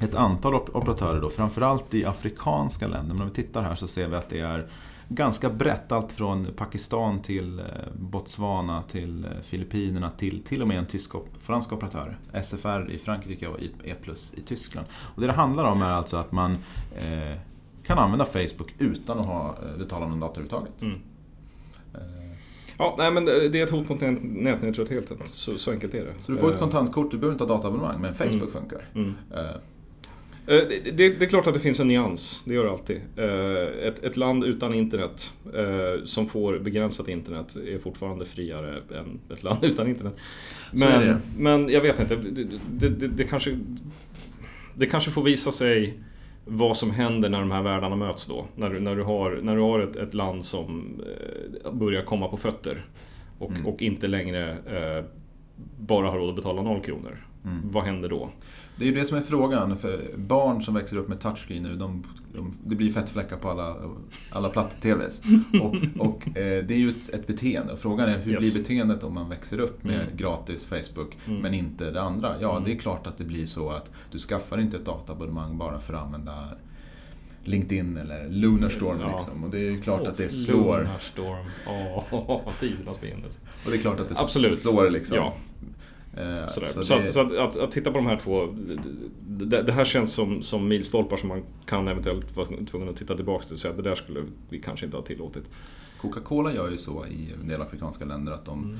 [0.00, 3.14] ett antal op- operatörer då, framförallt i afrikanska länder.
[3.14, 4.66] Men om vi tittar här så ser vi att det är
[5.08, 5.92] ganska brett.
[5.92, 7.64] Allt från Pakistan till eh,
[7.98, 12.18] Botswana till eh, Filippinerna till till och med en tysk och fransk operatör.
[12.42, 14.86] SFR i Frankrike och E Plus i Tyskland.
[15.14, 16.52] Och det det handlar om är alltså att man
[16.96, 17.38] eh,
[17.86, 20.82] kan använda Facebook utan att ha, eh, betala någon data överhuvudtaget.
[20.82, 20.94] Mm.
[21.94, 22.36] Eh,
[22.78, 25.16] ja nej, men det är ett hot mot nät- nätneutraliteten.
[25.26, 26.12] Så, så enkelt är det.
[26.20, 28.48] Så du får ett Eh, kontantkort, du behöver inte ha dataabonnemang, men Facebook Mm.
[28.48, 28.84] funkar.
[28.94, 29.14] Mm.
[30.48, 33.00] Eh, Det, det, det är klart att det finns en nyans, det gör det alltid.
[33.16, 39.20] Eh, Ett, ett land utan internet, eh, som får begränsat internet, är fortfarande friare än
[39.36, 40.14] ett land utan internet.
[40.72, 42.16] Men, men jag vet inte,
[42.72, 43.58] det, det, kanske,
[44.74, 45.98] det kanske får visa sig
[46.44, 48.46] vad som händer när de här världarna möts då.
[48.56, 51.00] När du, när du har, när du har ett, ett land som
[51.72, 52.84] börjar komma på fötter
[53.38, 53.66] och, Mm.
[53.66, 54.56] och inte längre
[55.78, 57.26] bara har råd att betala noll kronor.
[57.44, 57.60] Mm.
[57.64, 58.28] Vad händer då?
[58.78, 59.76] Det är ju det som är frågan.
[59.78, 63.76] För barn som växer upp med touchscreen nu, de, de, det blir fettfläckar på alla,
[64.30, 65.22] alla platt-TVs.
[65.62, 67.72] Och, och eh, det är ju ett, ett beteende.
[67.72, 68.40] Och frågan är hur Yes.
[68.40, 70.06] blir beteendet om man växer upp med Mm.
[70.16, 71.40] gratis Facebook, Mm.
[71.42, 72.34] men inte det andra?
[72.40, 72.64] Ja, Mm.
[72.64, 75.94] det är klart att det blir så att du skaffar inte ett databonnemang bara för
[75.94, 76.48] att använda
[77.44, 79.16] LinkedIn eller Lunarstorm Ja.
[79.16, 79.44] liksom.
[79.44, 80.78] Och det är ju klart att det slår.
[80.78, 81.46] Lunarstorm.
[82.10, 83.30] Åh, tidernas fiender.
[83.64, 84.62] Och det är klart att det Absolut.
[84.62, 85.16] slår liksom.
[85.16, 85.34] Ja.
[86.18, 88.46] Eh, så Så, det- att, så att, att, att titta på de här två,
[89.28, 93.16] det, det här känns som, som milstolpar som man kan eventuellt vara tvungen att titta
[93.16, 95.44] tillbaka till och säga att det där skulle vi kanske inte ha tillåtit.
[96.00, 98.76] Coca-Cola gör ju så i en del afrikanska länder att de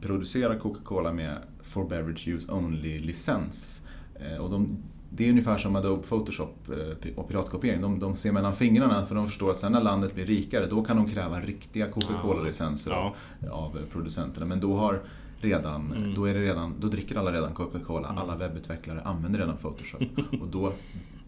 [0.00, 3.80] producerar Coca-Cola med For Beverage Use Only-licens.
[4.14, 7.80] Eh, och de, det är ungefär som Adobe Photoshop eh, och piratkopiering.
[7.80, 10.82] De, de ser mellan fingrarna för de förstår att sen när landet blir rikare då
[10.84, 13.14] kan de kräva riktiga Coca-Cola-licenser Ja.
[13.50, 14.46] av, av producenterna.
[14.46, 15.02] Men då har
[15.40, 16.14] redan, Mm.
[16.14, 18.08] då, är det redan, då dricker alla redan Coca-Cola.
[18.08, 20.02] Alla webbutvecklare använder redan Photoshop.
[20.40, 20.72] och då,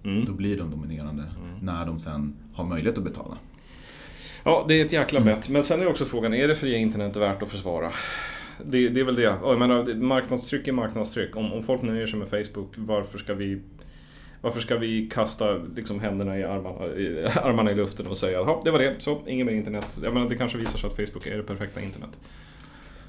[0.04, 0.24] Mm.
[0.24, 1.24] då blir de dominerande
[1.60, 3.36] när de sen har möjlighet att betala.
[4.44, 5.48] Ja, det är ett jäkla bett.
[5.48, 7.90] Men sen är också frågan, är det fria internet värt att försvara?
[8.64, 9.22] Det, det är väl det.
[9.22, 11.36] Ja, Jag menar, marknadstryck är marknadstryck.
[11.36, 13.60] Om, om folk nöjer sig med Facebook, varför ska vi
[14.40, 18.64] varför ska vi kasta liksom, händerna i armarna, i armarna i luften och säga att
[18.64, 19.98] det var det, så inget mer internet.
[20.02, 22.20] Jag menar, det kanske visar sig att Facebook är det perfekta internet.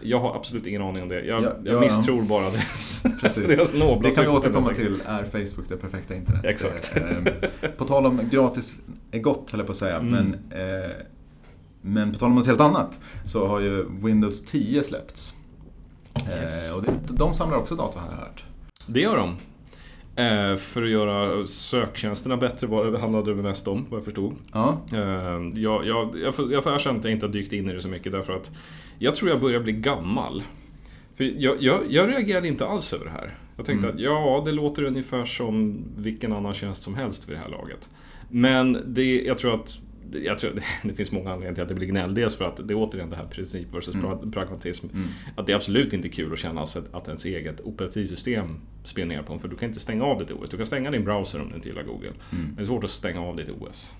[0.06, 1.26] Jag har absolut ingen aning om det.
[1.26, 1.80] Jag, Ja, jag ja.
[1.80, 3.48] misstror bara deras, Precis.
[3.48, 5.02] deras nobla Det kan vi återkomma till.
[5.06, 6.46] Är Facebook det perfekta internet?
[6.46, 6.98] Exakt.
[6.98, 9.96] Eh, På tal om gratis är gott, höll jag på att säga.
[9.98, 10.10] Mm.
[10.12, 10.34] Men,
[10.84, 10.90] eh,
[11.82, 15.34] men på tal om något helt annat så har ju Windows 10 släppts.
[16.16, 16.74] Eh, Yes.
[16.74, 18.44] och det, de samlar också data har jag hört.
[18.88, 19.36] Det gör de.
[20.16, 24.06] Eh, för att göra söktjänsterna bättre var det handlade det väl mest om, vad jag
[24.06, 24.34] förstod.
[24.52, 25.00] Ja, Eh,
[25.56, 27.82] jag, jag, jag, får, jag får erkänna att jag inte har dykt in i det
[27.82, 28.52] så mycket därför att
[29.04, 30.44] jag tror jag börjar bli gammal.
[31.16, 33.38] För jag, jag, jag reagerade inte alls över det här.
[33.58, 33.96] Jag tänkte Mm.
[33.98, 37.90] att ja, det låter ungefär som vilken annan tjänst som helst vid det här laget.
[38.30, 39.80] Men det, jag tror att
[40.24, 40.52] jag tror,
[40.84, 42.14] det finns många anledningar till att det blir gnäll.
[42.14, 44.06] Dels för att det är återigen det här princip versus Mm.
[44.08, 44.88] pra- pragmatism.
[44.94, 45.08] Mm.
[45.36, 46.62] Att det är absolut inte kul att känna
[46.92, 49.40] att ens eget operativsystem spionerar på en.
[49.40, 50.50] För du kan inte stänga av ditt OS.
[50.50, 52.08] Du kan stänga din browser om du inte gillar Google.
[52.32, 52.46] Mm.
[52.46, 53.96] Men det är svårt att stänga av ditt OS.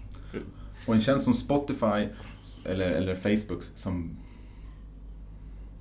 [0.88, 2.08] Och en tjänst som Spotify
[2.66, 4.18] eller, eller Facebook som,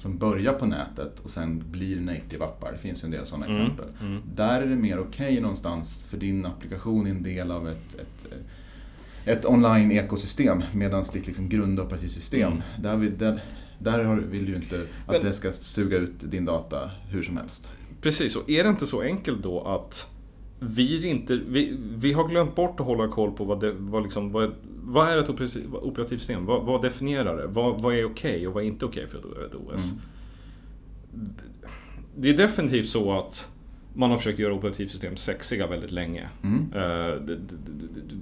[0.03, 2.73] som börjar på nätet och sen blir native-appar.
[2.73, 3.87] Det finns ju en del sådana Mm, exempel.
[4.01, 4.23] mm.
[4.35, 8.27] Där är det mer okej någonstans för din applikation är en del av ett, ett,
[9.25, 12.63] ett online-ekosystem medan ditt liksom grundoperativsystem, Mm.
[12.81, 13.43] där, vi, där,
[13.79, 17.37] där vill du ju inte att Men- det ska suga ut din data hur som
[17.37, 17.73] helst.
[18.01, 20.11] Precis, och är det inte så enkelt då att
[20.63, 24.29] vi inte, vi, vi har glömt bort att hålla koll på vad, det, vad, liksom,
[24.33, 24.53] vad,
[24.85, 26.47] vad är ett operativ- operativsystem?
[26.47, 27.47] Vad, vad definierar det?
[27.47, 29.93] Vad, vad är okej och vad är inte okej för ett, OS?
[31.15, 31.31] Mm.
[32.17, 33.49] Det är definitivt så att
[33.95, 36.29] man har försökt göra operativsystem sexiga väldigt länge.
[36.43, 36.73] Mm.
[36.75, 37.37] Eh,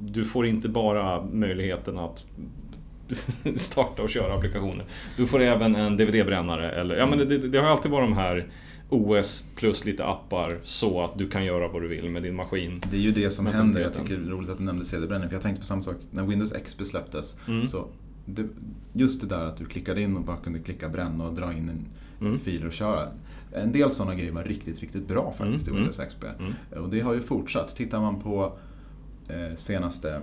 [0.02, 2.24] Du får inte bara möjligheten att
[3.56, 4.84] starta och köra applikationer.
[5.16, 8.46] Du får även en DVD-brännare eller, ja men det, det har alltid varit de här
[8.90, 12.80] OS plus lite appar så att du kan göra vad du vill med din maskin.
[12.90, 13.80] Det är ju det som händer.
[13.80, 15.28] Jag tycker det är roligt att du nämnde CD-bränning.
[15.28, 17.36] För jag tänkte på samma sak när Windows XP släpptes.
[17.48, 17.66] Mm.
[17.66, 17.86] Så
[18.26, 18.46] det,
[18.92, 21.68] just det där att du klickade in och bara kunde klicka bränna och dra in
[21.68, 21.86] en
[22.26, 22.38] Mm.
[22.38, 23.08] filer och köra.
[23.52, 26.24] En del sådana grejer var riktigt, riktigt bra faktiskt Mm, i Windows XP.
[26.24, 26.82] Mm.
[26.84, 27.76] Och det har ju fortsatt.
[27.76, 28.56] Tittar man på
[29.28, 30.20] eh, senaste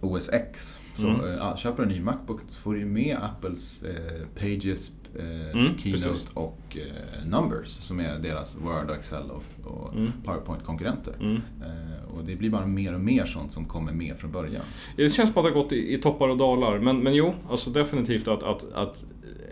[0.00, 0.80] OS X.
[0.94, 1.38] Så Mm.
[1.38, 5.24] eh, köper du en ny Macbook så får du ju med Apples eh, Pages, eh,
[5.24, 6.30] Mm, Keynote precis.
[6.34, 9.42] och eh, Numbers som är deras Word, Excel och,
[9.72, 10.12] och Mm.
[10.24, 11.14] PowerPoint-konkurrenter.
[11.20, 11.36] Mm.
[11.62, 14.62] Eh, och det blir bara mer och mer sånt som kommer med från början.
[14.96, 16.78] Det känns som att det har gått i, i toppar och dalar.
[16.78, 19.04] Men, men jo, alltså definitivt att, att, att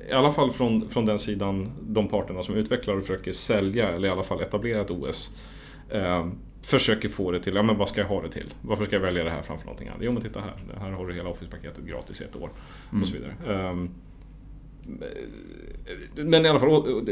[0.09, 4.09] i alla fall från, från den sidan, de parterna som utvecklar och försöker sälja eller
[4.09, 5.37] i alla fall etablera ett OS.
[5.91, 6.29] Eh,
[6.63, 8.55] försöker få det till, ja men vad ska jag ha det till?
[8.63, 10.01] Varför ska jag välja det här framför någonting annat?
[10.03, 12.51] Jo men titta här, här har du hela Office-paketet gratis i ett år.
[12.91, 13.03] Mm.
[13.03, 13.71] Och så vidare.
[13.71, 13.91] Um,
[16.17, 17.07] men i alla fall,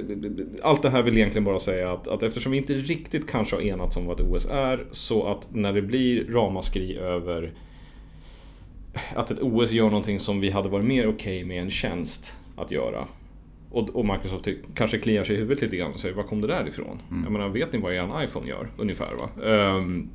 [0.63, 3.63] allt det här vill egentligen bara säga att, att eftersom vi inte riktigt kanske har
[3.63, 7.53] enats om vad ett OS är, så att när det blir ramaskri över
[9.15, 12.33] att ett OS gör någonting som vi hade varit mer okej okay med en tjänst
[12.57, 13.09] att göra.
[13.77, 16.47] Och, och Microsoft kanske kliar sig i huvudet lite grann och säger var kom det
[16.47, 17.03] där ifrån?
[17.11, 17.23] Mm.
[17.25, 18.71] Jag menar, vet ni vad er iPhone gör?
[18.77, 19.29] Ungefär va?
[19.77, 20.11] Um,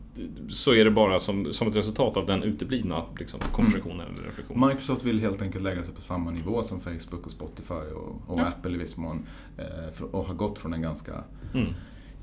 [0.49, 4.13] så är det bara som, som ett resultat av den uteblivna liksom, konversationen mm.
[4.13, 4.67] eller reflektionen.
[4.67, 8.39] Microsoft vill helt enkelt lägga sig på samma nivå som Facebook och Spotify och, och
[8.39, 8.45] ja.
[8.45, 9.25] Apple i viss mån.
[9.57, 11.13] Eh, och har gått från en ganska
[11.53, 11.67] mm.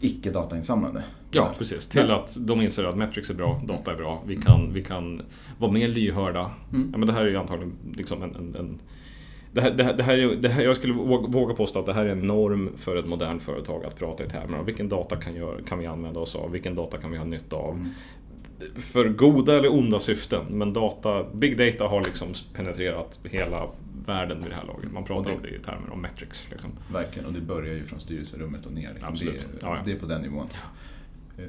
[0.00, 1.04] icke datainsamlande.
[1.30, 1.88] Ja, precis.
[1.88, 4.22] Till att de inser att Metrics är bra, data är bra.
[4.26, 5.22] Vi kan, vi kan
[5.58, 6.50] vara mer lyhörda.
[6.72, 6.88] Mm.
[6.92, 8.78] Ja, men det här är ju antagligen liksom en, en, en
[9.58, 10.92] det här, det här, det här, är, det här, jag skulle
[11.28, 14.28] våga påstå att det här är en norm för ett modernt företag att prata i
[14.28, 17.18] termer av vilken data kan, gör, kan vi använda oss av, vilken data kan vi
[17.18, 17.74] ha nytta av.
[17.74, 17.90] Mm.
[18.80, 23.66] För goda eller onda syften, men data, big data har liksom penetrerat hela
[24.06, 24.92] världen vid det här laget.
[24.92, 26.46] Man pratar om det i termer om metrics.
[26.50, 26.70] Liksom.
[26.92, 28.90] Verkligen, och det börjar ju från styrelserummet och ner.
[28.92, 29.12] Liksom.
[29.12, 29.40] Absolut.
[29.40, 29.82] Det, ja, ja.
[29.84, 30.46] det är på den nivån.
[30.52, 30.58] Eh,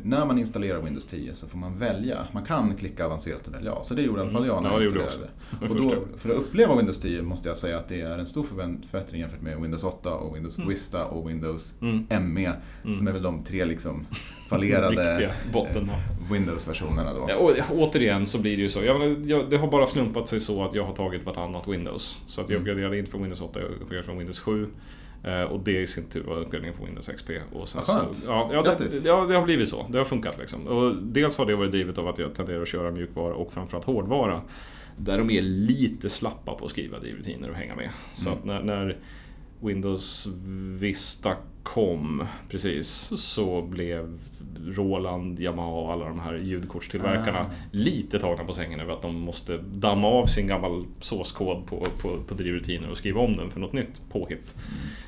[0.03, 3.83] när man installerar Windows 10 så får man välja, man kan klicka avancerat och välja
[3.83, 4.81] Så det gjorde i alla fall jag när mm.
[4.81, 5.29] jag installerade.
[5.69, 8.43] Och då, för att uppleva Windows 10 måste jag säga att det är en stor
[8.43, 10.69] förbättring jämfört med Windows 8 och Windows mm.
[10.69, 12.33] Vista och Windows mm.
[12.33, 12.53] ME.
[12.83, 12.95] Mm.
[12.95, 14.05] Som är väl de tre liksom
[14.49, 15.31] fallerade
[16.31, 17.25] Windows-versionerna då.
[17.29, 18.83] Ja, och, återigen så blir det ju så.
[18.83, 22.21] Jag, jag, det har bara slumpat sig så att jag har tagit vartannat Windows.
[22.27, 22.67] Så att jag mm.
[22.67, 24.67] graderade inte från Windows 8, jag graderade från Windows 7.
[25.23, 27.29] Eh, och det i sin tur var uppgradering på Windows XP.
[27.51, 29.87] Och sen Vad så, ja, ja, det, ja, det har blivit så.
[29.89, 30.67] Det har funkat liksom.
[30.67, 33.85] Och dels har det varit drivet av att jag tenderar att köra mjukvara och framförallt
[33.85, 34.41] hårdvara.
[34.97, 37.89] Där de är lite slappa på att skriva drivrutiner och hänga med.
[38.13, 38.39] Så mm.
[38.39, 38.97] att när, när
[39.61, 40.27] Windows
[40.79, 44.19] Vista kom precis så blev
[44.65, 47.51] Roland, Yamaha och alla de här ljudkortstillverkarna ah.
[47.71, 52.17] lite tagna på sängen över att de måste damma av sin gammal såskod på, på,
[52.27, 54.55] på drivrutiner och skriva om den för något nytt påhitt.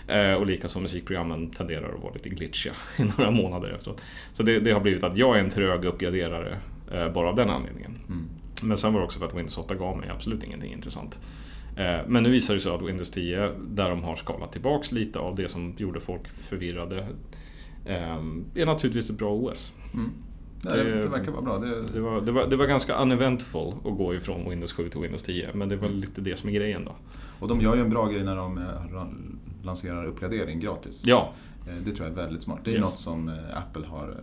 [0.07, 0.31] Mm.
[0.31, 4.01] Eh, och likaså musikprogrammen tenderar att vara lite glitchiga i några månader efteråt.
[4.33, 6.57] Så det, det har blivit att jag är en trög uppgraderare
[6.91, 7.99] eh, bara av den anledningen.
[8.07, 8.25] Mm.
[8.63, 11.19] Men sen var det också för att Windows 8 gav mig absolut ingenting intressant.
[11.77, 15.19] Eh, men nu visar det sig att Windows 10, där de har skalat tillbaks lite
[15.19, 17.07] av det som gjorde folk förvirrade,
[17.85, 19.73] är naturligtvis ett bra OS.
[19.93, 20.11] Mm.
[20.63, 21.59] Nej, det, det, verkar vara bra.
[21.59, 21.81] Det...
[21.93, 25.23] Det, var, det, var, det var ganska uneventful att gå ifrån Windows 7 till Windows
[25.23, 25.99] 10, men det var mm.
[25.99, 26.95] lite det som är grejen då.
[27.39, 29.05] Och de gör ju en bra grej när de eh,
[29.63, 31.03] lanserar uppgradering gratis.
[31.05, 31.33] Ja.
[31.67, 32.59] Eh, det tror jag är väldigt smart.
[32.63, 32.81] Det är yes.
[32.81, 34.17] något som Apple har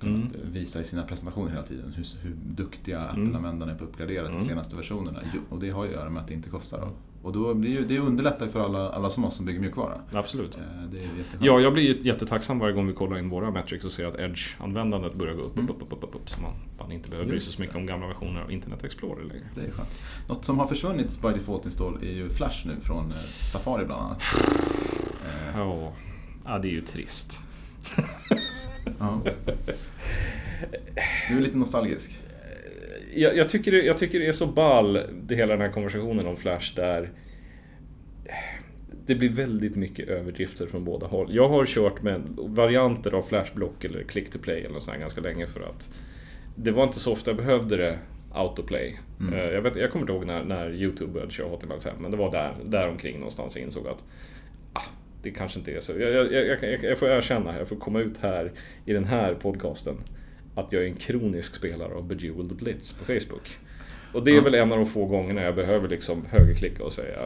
[0.00, 0.52] kunnat mm.
[0.52, 1.92] visa i sina presentationer hela tiden.
[1.96, 3.22] Hur, hur duktiga mm.
[3.22, 4.48] Apple-användarna är på att uppgradera till mm.
[4.48, 5.18] senaste versionerna.
[5.50, 6.80] Och det har ju att göra med att det inte kostar.
[6.80, 6.88] Då.
[7.22, 10.00] Och då blir ju, det underlättar för alla, alla som oss som bygger mjukvara.
[10.12, 10.54] Absolut.
[10.54, 11.02] Eh,
[11.40, 15.14] ja, jag blir jättetacksam varje gång vi kollar in våra metrics och ser att Edge-användandet
[15.14, 15.70] börjar gå upp, mm.
[15.70, 17.86] upp, upp, upp, upp, upp, så man, man inte behöver bry sig så mycket om
[17.86, 19.44] gamla versioner av Internet Explorer längre.
[19.54, 19.88] Det är skönt.
[20.28, 23.16] Något som har försvunnit by default install är ju Flash nu från eh,
[23.52, 24.22] Safari bland annat.
[25.54, 25.92] Ja,
[26.44, 27.40] ja det är ju trist.
[28.98, 29.20] ja.
[31.28, 32.21] Du är lite nostalgisk.
[33.14, 36.36] Jag, jag, tycker, jag tycker det är så ball, det hela den här konversationen om
[36.36, 37.10] Flash där
[39.06, 41.34] det blir väldigt mycket överdrifter från båda håll.
[41.34, 45.46] Jag har kört med varianter av Flashblock eller Click to Play eller så ganska länge
[45.46, 45.94] för att
[46.56, 47.98] det var inte så ofta jag behövde det
[48.32, 49.00] autoplay.
[49.20, 49.34] Mm.
[49.34, 52.16] Eh, jag, vet, jag kommer inte ihåg när, när Youtube började köra HTML5 men det
[52.16, 54.04] var där, där omkring någonstans jag insåg att
[54.72, 54.82] ah,
[55.22, 55.92] det kanske inte är så.
[55.98, 58.52] Jag, jag, jag, jag får erkänna, jag får komma ut här
[58.84, 59.96] i den här podcasten
[60.54, 63.58] att jag är en kronisk spelare av Bejeweled Blitz på Facebook.
[64.12, 64.42] Och det är ja.
[64.42, 67.16] väl en av de få gångerna jag behöver liksom högerklicka och säga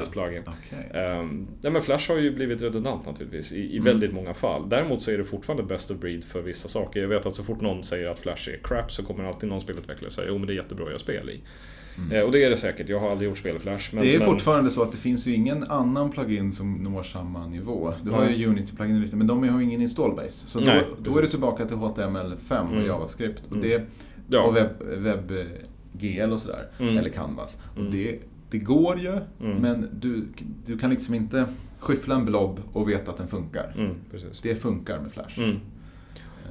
[0.00, 0.42] this plugin.
[0.42, 1.02] Okay.
[1.04, 3.84] Um, ja, men Flash har ju blivit redundant naturligtvis i, i mm.
[3.84, 4.68] väldigt många fall.
[4.68, 7.00] Däremot så är det fortfarande best of breed för vissa saker.
[7.00, 9.60] Jag vet att så fort någon säger att Flash är crap så kommer alltid någon
[9.60, 11.40] spelutvecklare säga jo men det är jättebra att göra spel i.
[11.96, 12.12] Mm.
[12.12, 13.94] Eh, och det är det säkert, jag har aldrig gjort spel i Flash.
[13.94, 14.28] Men, det är men...
[14.28, 17.94] fortfarande så att det finns ju ingen annan plugin som når samma nivå.
[18.02, 20.46] Du har ju Unity-plugin men de har ju ingen installbase.
[20.46, 22.86] Så Nej, då, då är det tillbaka till HTML5 och mm.
[22.86, 23.46] JavaScript.
[23.46, 23.68] Och, mm.
[23.68, 23.82] det,
[24.28, 24.42] ja.
[24.42, 25.32] och webb,
[25.92, 26.68] WebGL och sådär.
[26.78, 26.98] Mm.
[26.98, 27.58] Eller Canvas.
[27.72, 27.92] Och mm.
[27.92, 28.18] det,
[28.50, 29.56] det går ju, mm.
[29.58, 30.24] men du,
[30.66, 31.46] du kan liksom inte
[31.78, 33.74] skyffla en blob och veta att den funkar.
[34.42, 35.38] Det funkar med Flash.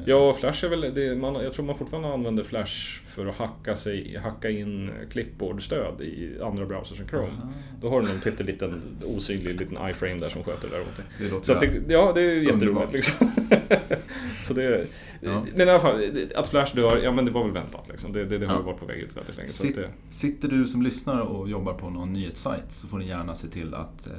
[0.06, 3.76] Ja, Flash är väl, det, man, jag tror man fortfarande använder Flash för att hacka,
[3.76, 7.28] sig, hacka in clipboard-stöd i andra browsers än Chrome.
[7.42, 7.54] Aha.
[7.82, 11.06] Då har du någon pytteliten osynlig liten iframe där som sköter det där åt dig.
[11.20, 13.32] Det låter Så det, ja, det är jätteroligt liksom.
[14.48, 14.86] Så det,
[15.22, 15.46] Ja.
[15.56, 16.02] Men i alla fall,
[16.36, 18.14] att Flash dör, ja men det var väl väntat liksom.
[18.14, 18.62] Det, det, det har Ja.
[18.62, 19.50] varit på väg ut väldigt länge.
[19.50, 22.98] Så Sit- att det, Sitter du som lyssnare och jobbar på någon nyhetssajt så får
[22.98, 24.14] ni gärna se till att eh,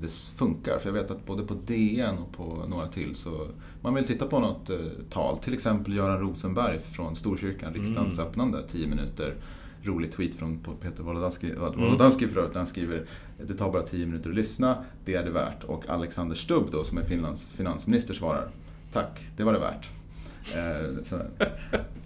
[0.00, 0.78] det funkar.
[0.78, 3.48] För jag vet att både på DN och på några till så
[3.80, 4.76] man vill titta på något eh,
[5.10, 5.38] tal.
[5.38, 8.26] Till exempel Göran Rosenberg från Storkyrkan, riksdagens Mm.
[8.30, 9.34] öppnande, 10 minuter.
[9.82, 11.50] Rolig tweet från Peter Wolodarski,
[12.24, 12.34] Mm.
[12.34, 13.04] Förut, där han skriver
[13.46, 15.64] det tar bara 10 minuter att lyssna, det är det värt.
[15.64, 18.48] Och Alexander Stubb då, som är Finlands finansminister, svarar
[18.92, 19.88] Tack, det var det värt.
[20.54, 21.20] Eh, så,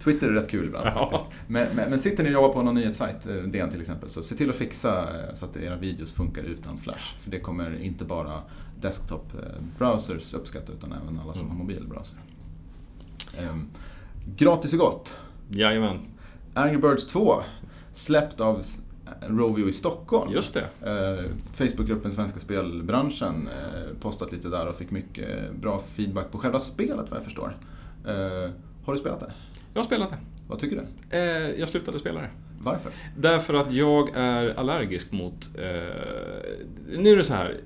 [0.03, 1.09] Twitter är rätt kul ibland Ja.
[1.09, 1.31] faktiskt.
[1.47, 4.23] Men, men, men sitter ni och jobbar på någon nyhetssajt, eh, DN till exempel, så
[4.23, 7.15] se till att fixa eh, så att era videos funkar utan Flash.
[7.19, 8.41] För det kommer inte bara
[8.81, 11.57] desktop-browsers uppskatta utan även alla som Mm.
[11.57, 12.17] har mobilbrowser.
[13.37, 13.67] Ehm,
[14.35, 15.15] gratis och gott.
[15.49, 15.97] jajamän,
[16.53, 17.41] Angry Birds 2,
[17.93, 18.61] släppt av
[19.21, 20.31] Rovio i Stockholm.
[20.33, 20.65] just det.
[21.53, 23.49] Facebookgruppen Svenska Spelbranschen
[24.01, 27.57] postat lite där och fick mycket bra feedback på själva spelet vad jag förstår.
[28.05, 28.51] Eh,
[28.83, 29.33] har du spelat det?
[29.73, 30.17] Jag har spelat det.
[30.47, 31.17] Vad tycker du?
[31.17, 32.29] Eh, jag slutade spela det.
[32.61, 32.91] Varför?
[33.17, 35.49] Därför att jag är allergisk mot...
[35.57, 35.63] Eh,
[36.97, 37.57] nu är det så här.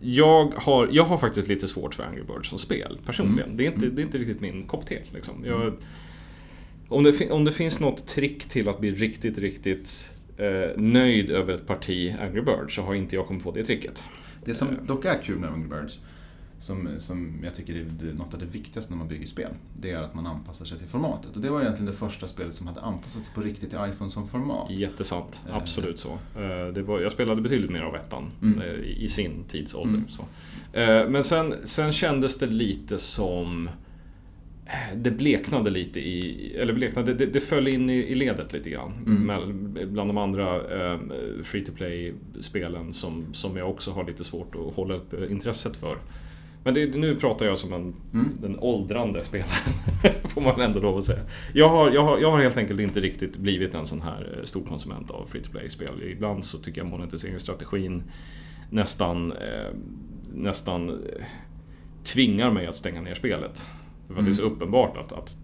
[0.00, 3.44] Jag har, jag har faktiskt lite svårt för Angry Birds som spel, personligen.
[3.44, 3.56] Mm.
[3.56, 4.98] Det, är inte, det är inte riktigt min kopp te.
[5.14, 5.44] Liksom.
[5.46, 5.72] Jag,
[6.88, 11.54] om, det, om det finns något trick till att bli riktigt, riktigt eh, nöjd över
[11.54, 14.04] ett parti Angry Birds så har inte jag kommit på det tricket.
[14.44, 16.00] Det som dock är kul med Angry Birds,
[16.60, 20.02] som, som jag tycker är något av det viktigaste när man bygger spel, det är
[20.02, 21.36] att man anpassar sig till formatet.
[21.36, 24.10] Och det var egentligen det första spelet som hade anpassat sig på riktigt till iPhone
[24.10, 24.70] som format.
[24.70, 25.56] Jättesant, Eh.
[25.56, 26.08] absolut så.
[26.36, 28.60] Eh, Det var, jag spelade betydligt mer av ettan Mm.
[28.60, 29.94] eh, i sin tidsålder.
[29.94, 30.08] Mm.
[30.08, 30.24] Så.
[31.10, 33.70] Men sen, sen kändes det lite som...
[34.96, 36.52] Det bleknade lite i...
[36.56, 38.92] Eller bleknade, det, det föll in i, i ledet lite grann.
[39.06, 39.76] Mm.
[39.92, 40.98] Bland de andra eh,
[41.44, 45.98] free to play-spelen som, som jag också har lite svårt att hålla upp intresset för.
[46.64, 48.28] Men det, nu pratar jag som en, Mm.
[48.40, 49.72] den åldrande spelaren,
[50.28, 51.20] får man ändå lov att säga.
[51.54, 54.44] Jag har, jag, har, jag har helt enkelt inte riktigt blivit en sån här eh,
[54.44, 56.02] stor konsument av free to play-spel.
[56.02, 58.02] Ibland så tycker jag monetiseringsstrategin
[58.70, 59.72] nästan, eh,
[60.34, 61.24] nästan eh,
[62.04, 63.66] tvingar mig att stänga ner spelet.
[64.08, 65.36] För att det är så uppenbart att, att,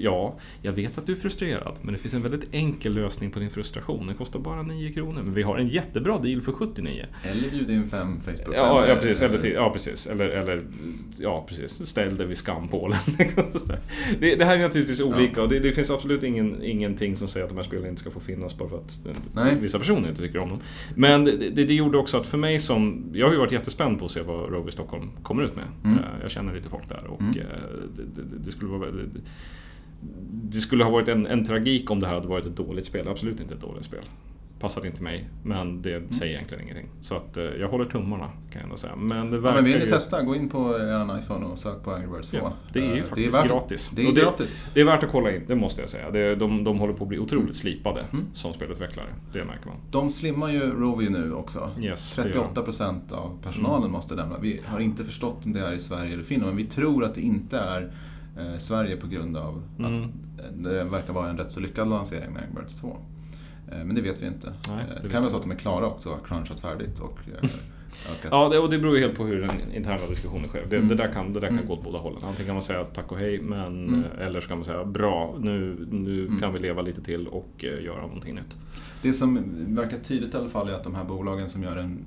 [0.00, 3.38] ja, jag vet att du är frustrerad, men det finns en väldigt enkel lösning på
[3.38, 4.06] din frustration.
[4.06, 7.06] Den kostar bara 9 kronor, men vi har en jättebra deal för 79.
[7.24, 9.22] Eller bjuda in fem facebook Ja, ja precis.
[9.22, 10.06] Eller, till- ja, precis.
[10.06, 10.60] Eller, eller
[11.18, 11.86] ja, precis.
[11.86, 12.98] Ställ dig vid skampålen.
[13.18, 13.44] liksom
[14.20, 17.44] det, det här är naturligtvis olika och det, det finns absolut ingen, ingenting som säger
[17.44, 19.56] att de här spelen inte ska få finnas bara för att eh, Nej.
[19.60, 20.58] vissa personer inte tycker om dem.
[20.94, 23.04] Men det, det, gjorde också att för mig som...
[23.14, 25.64] Jag har ju varit jättespänd på att se vad Rover Stockholm kommer ut med.
[25.84, 25.98] Mm.
[25.98, 27.34] Eh, Jag känner lite folk där och Mm
[28.16, 28.90] det, det, skulle vara...
[28.90, 29.20] Det,
[30.50, 33.08] Det skulle ha varit en, en tragik om det här hade varit ett dåligt spel.
[33.08, 34.04] Absolut inte ett dåligt spel.
[34.60, 36.12] Passade inte mig, men det Mm.
[36.12, 36.88] säger egentligen ingenting.
[37.00, 38.96] Så att eh, jag håller tummarna kan jag ändå säga.
[38.96, 39.90] Men det Ja, men vill ni ju...
[39.90, 42.36] testa, gå in på er iPhone och sök på Angry Birds 2.
[42.42, 43.90] Ja, det är ju Eh, faktiskt värt- gratis.
[43.96, 44.70] Det är det- gratis.
[44.74, 46.10] Det är värt att kolla in, det måste jag säga.
[46.10, 48.24] Det, de, de håller på att bli otroligt slipade Mm.
[48.32, 49.06] som spelutvecklare.
[49.32, 49.76] Det märker man.
[49.90, 51.70] De slimmar ju Rovio nu också.
[51.80, 52.62] Yes, det gör de.
[52.62, 53.92] 38% av personalen Mm.
[53.92, 54.38] måste lämna.
[54.38, 57.14] Vi har inte förstått om det är i Sverige eller Finland, men vi tror att
[57.14, 57.92] det inte är
[58.38, 59.98] eh, Sverige på grund av Mm.
[60.00, 60.04] att
[60.44, 62.96] eh, det verkar vara en rätt så lyckad lansering med Angry Birds 2.
[63.72, 64.52] Eh, men det vet vi inte.
[64.68, 66.98] Nej, Eh, det det kan vara så att de är klara också, har crunchat färdigt
[66.98, 67.34] och eh,
[68.12, 68.28] ökat.
[68.30, 70.66] Ja, det, och det beror ju helt på hur den interna diskussionen sker.
[70.70, 70.88] Det, Mm.
[70.88, 71.68] det där kan, det där kan Mm.
[71.68, 72.18] gå åt båda hållen.
[72.24, 74.02] Antingen kan man säga tack och hej, men, Mm.
[74.20, 76.38] eller så kan man säga bra, nu, nu Mm.
[76.40, 78.56] kan vi leva lite till och göra någonting nytt.
[79.02, 79.38] Det som
[79.76, 82.04] verkar tydligt i alla fall är att de här bolagen som gör en,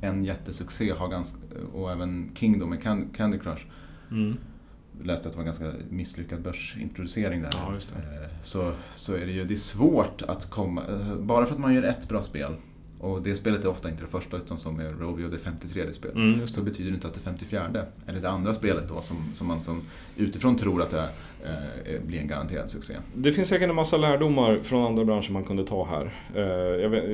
[0.00, 1.38] en jättesuccé har ganska,
[1.74, 3.62] och även Kingdom med Can- Candy Crush
[4.10, 4.36] Mm.
[5.02, 7.50] Läste att det var en ganska misslyckad börsintroducering där.
[7.52, 7.72] Ja.
[7.96, 11.60] Eh, Så, så är det ju det är svårt att komma, eh, bara för att
[11.60, 12.52] man gör ett bra spel
[13.00, 16.16] och det spelet är ofta inte det första utan som är Rovio det 53 spelet.
[16.16, 16.70] Mm, just Så det.
[16.70, 17.66] betyder det inte att det 54
[18.06, 19.82] eller det andra spelet då som, som man som
[20.16, 21.08] utifrån tror att det
[21.86, 22.94] eh, blir en garanterad succé.
[23.16, 26.14] Det finns säkert en massa lärdomar från andra branscher man kunde ta här.
[26.34, 27.04] Eh, Jag vet,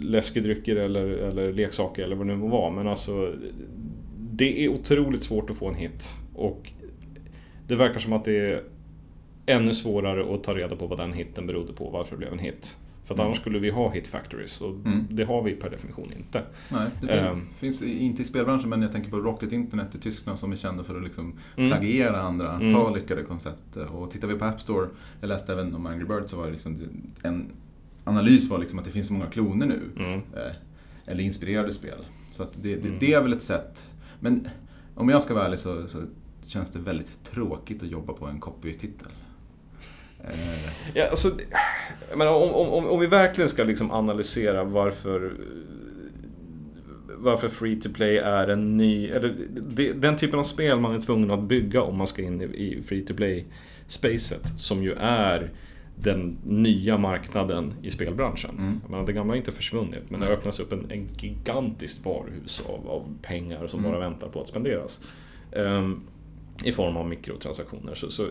[0.00, 2.70] läskedrycker eller, eller leksaker eller vad det nu må vara.
[2.70, 3.34] Men alltså,
[4.18, 6.08] det är otroligt svårt att få en hit.
[6.36, 6.70] Och
[7.66, 8.62] det verkar som att det är
[9.46, 12.38] ännu svårare att ta reda på vad den hitten berodde på, varför det blev en
[12.38, 12.76] hit.
[13.04, 13.26] För att Mm.
[13.26, 15.06] annars skulle vi ha hit factories och Mm.
[15.10, 16.42] det har vi per definition inte.
[16.68, 17.46] Nej, det fin- Ehm.
[17.58, 20.84] finns inte i spelbranschen men jag tänker på Rocket Internet i Tyskland som är kända
[20.84, 21.70] för att liksom Mm.
[21.70, 22.74] plagiera andra, Mm.
[22.74, 23.76] ta lyckade koncept.
[23.76, 24.88] Och tittar vi på App Store,
[25.20, 26.78] jag läste även om Angry Birds så var det liksom
[27.22, 27.46] en
[28.04, 29.80] analys var liksom att det finns så många kloner nu.
[29.96, 30.12] Mm.
[30.14, 30.52] Eh,
[31.06, 31.98] eller inspirerade spel.
[32.30, 32.98] Så det, det, Mm.
[33.00, 33.84] det är väl ett sätt.
[34.20, 34.48] Men
[34.94, 36.02] om jag ska vara ärlig så, så
[36.48, 39.08] känns det väldigt tråkigt att jobba på en copy-titel.
[40.94, 41.30] Ja, alltså,
[42.16, 45.32] menar, om, om, om, vi verkligen ska liksom analysera varför
[47.18, 49.36] varför free to play är en ny, eller
[49.68, 52.44] det, den typen av spel man är tvungen att bygga om man ska in i,
[52.44, 53.46] i free to play
[53.86, 55.50] spacet som ju är
[55.96, 58.50] den nya marknaden i spelbranschen.
[58.58, 58.80] Mm.
[58.82, 62.66] Jag menar, det gamla har inte försvunnit men det öppnas upp en, en gigantiskt varuhus
[62.68, 63.92] av, av pengar som Mm.
[63.92, 65.00] bara väntar på att spenderas.
[65.52, 66.00] Ehm,
[66.64, 67.94] I form av mikrotransaktioner.
[67.94, 68.26] Så, så,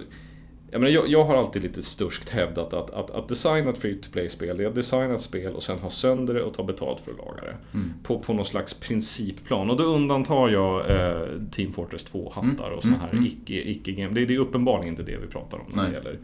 [0.71, 3.95] jag, menar, jag, jag har alltid lite sturskt hävdat att, att, att designa ett free
[3.95, 6.63] to play-spel, det är att designa ett spel och sen ha sönder det och ta
[6.63, 7.57] betalt för att laga det.
[7.73, 7.93] Mm.
[8.03, 9.69] På, på någon slags principplan.
[9.69, 13.25] Och då undantar jag eh, Team Fortress 2-hattar och såna Mm, här mm.
[13.25, 14.13] icke, icke-game.
[14.13, 16.19] Det, det är uppenbarligen inte det vi pratar om när det gäller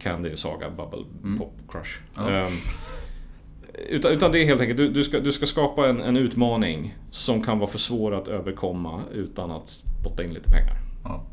[0.00, 1.38] Candy, Saga, Bubble, Mm.
[1.38, 1.98] Pop, Crush.
[2.16, 2.30] Ja.
[2.30, 2.52] Ehm,
[3.88, 6.94] utan, utan det är helt enkelt, du, du, ska, du ska skapa en, en utmaning
[7.10, 10.76] som kan vara för svår att överkomma utan att spotta in lite pengar.
[11.04, 11.24] Ja.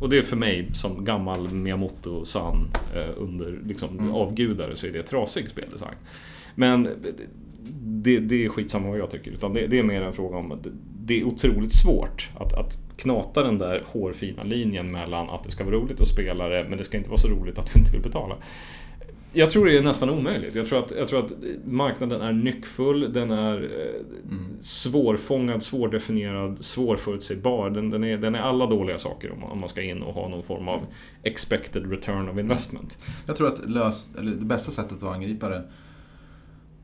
[0.00, 4.14] Och det är för mig som gammal Miyamoto-san eh, under liksom, Mm.
[4.14, 5.94] avgudare så är det trasig speldesign.
[6.54, 6.88] Men
[7.82, 9.30] det, det är skitsamma vad jag tycker.
[9.30, 10.70] Utan det, det är mer en fråga om att det-
[11.08, 15.64] det är otroligt svårt att, att knata den där hårfina linjen mellan att det ska
[15.64, 17.92] vara roligt att spela det men det ska inte vara så roligt att du inte
[17.92, 18.36] vill betala.
[19.32, 20.54] Jag tror det är nästan omöjligt.
[20.54, 21.32] Jag tror att, jag tror att
[21.64, 24.56] marknaden är nyckfull, den är eh, Mm.
[24.60, 27.70] svårfångad, svårdefinierad, svårförutsägbar.
[27.70, 30.14] Den, den, är, den är alla dåliga saker om man, om man ska in och
[30.14, 30.80] ha någon form av
[31.22, 32.98] expected return of investment.
[33.26, 35.62] Jag tror att lös, eller det bästa sättet att angripa det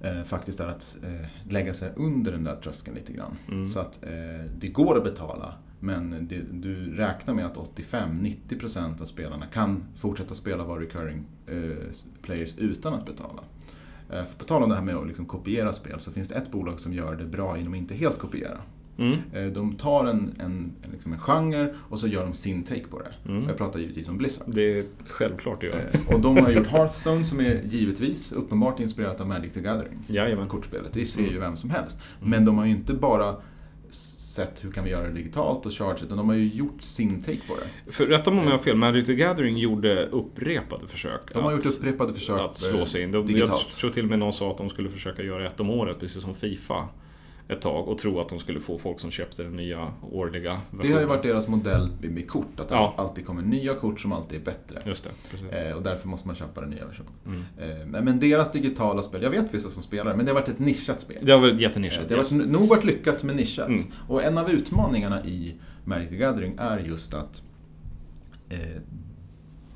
[0.00, 3.38] eh, faktiskt är att eh, lägga sig under den där tröskeln lite grann.
[3.48, 3.66] Mm.
[3.66, 9.04] Så att eh, det går att betala men det, du räknar med att 85-90% av
[9.04, 11.56] spelarna kan fortsätta spela vara recurring eh,
[12.22, 13.42] players utan att betala.
[14.10, 16.34] Eh, för på tal om det här med att liksom kopiera spel så finns det
[16.34, 18.58] ett bolag som gör det bra genom att inte helt kopiera.
[18.98, 19.18] Mm.
[19.32, 22.98] Eh, de tar en, en, liksom en genre och så gör de sin take på
[22.98, 23.30] det.
[23.32, 23.48] Mm.
[23.48, 24.46] Jag pratar givetvis om Blizzard.
[24.54, 25.90] Det är självklart det gör.
[25.92, 29.98] Eh, Och de har gjort Hearthstone som är givetvis uppenbart inspirerat av Magic the Gathering.
[30.06, 30.48] Jajamän.
[30.48, 31.40] Kortspelet, det ser ju Mm.
[31.40, 31.98] vem som helst.
[32.18, 32.30] Mm.
[32.30, 33.36] Men de har ju inte bara
[34.32, 37.20] sett hur kan vi göra det digitalt och charge utan de har ju gjort sin
[37.22, 37.54] take på
[37.86, 37.92] det.
[37.92, 41.34] För rätta mig om jag har fel, Magic the Gathering gjorde upprepade försök.
[41.34, 43.12] De har att- gjort upprepade försök att slå sig in.
[43.12, 43.70] De, jag digitalt.
[43.70, 46.22] tror till och med någon sa att de skulle försöka göra ett om året, precis
[46.22, 46.88] som Fifa.
[47.48, 50.76] Ett tag och tro att de skulle få folk som köpte den nya årliga Det
[50.76, 51.08] har ju versionen.
[51.08, 52.94] varit deras modell med med kort, att det Ja.
[52.96, 54.82] alltid kommer nya kort som alltid är bättre.
[54.86, 55.08] Just
[55.50, 55.68] det.
[55.68, 57.12] Eh, och därför måste man köpa den nya versionen.
[57.26, 57.94] Mm.
[57.94, 60.58] Eh, men, deras digitala spel, jag vet vissa som spelar men det har varit ett
[60.58, 61.18] nischat spel.
[61.26, 62.02] Det har varit jättenischat.
[62.02, 62.32] Eh, Det har yes.
[62.32, 63.68] varit, nog varit lyckat men nischat.
[63.68, 63.82] Mm.
[64.08, 67.42] Och en av utmaningarna i Magic the Gathering är just att
[68.48, 68.58] eh,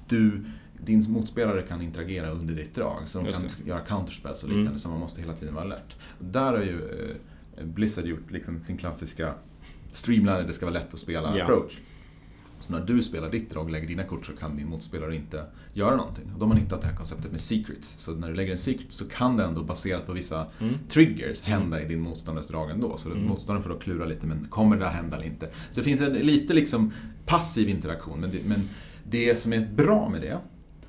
[0.08, 0.44] du,
[0.84, 3.02] din motspelare kan interagera under ditt drag.
[3.06, 4.58] Så de kan göra counterspells och Mm.
[4.58, 5.96] liknande, så man måste hela tiden vara alert.
[6.18, 6.78] Där har ju
[7.10, 7.16] eh,
[7.64, 9.34] Blizzard gjort liksom sin klassiska
[9.90, 11.44] streamliner, det ska vara lätt att spela Ja.
[11.44, 11.78] approach.
[12.60, 15.44] Så när du spelar ditt drag och lägger dina kort så kan din motspelare inte
[15.72, 16.24] göra någonting.
[16.34, 17.94] Och de har hittat det här konceptet med secrets.
[17.98, 20.74] Så när du lägger en secret så kan det ändå baserat på vissa Mm.
[20.88, 22.96] triggers hända i din motståndares drag ändå.
[22.96, 23.24] Så Mm.
[23.26, 25.46] motståndaren får då klura lite, men kommer det där hända eller inte?
[25.70, 26.92] Så det finns en lite liksom
[27.26, 28.68] passiv interaktion, men det, men
[29.04, 30.38] det som är bra med det,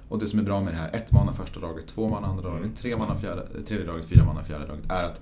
[0.09, 2.43] och det som är bra med det här, ett mana första draget, två mana andra
[2.43, 2.76] draget, Mm.
[2.76, 5.22] tre mana fjärde, tredje draget, fyra mana fjärde draget, är att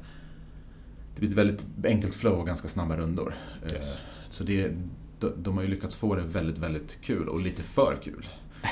[1.16, 3.36] det blir ett väldigt enkelt flow och ganska snabba rundor.
[3.66, 3.98] Eh, Yes.
[4.30, 4.72] Så det,
[5.20, 8.26] de, de har ju lyckats få det väldigt, väldigt kul och lite för kul.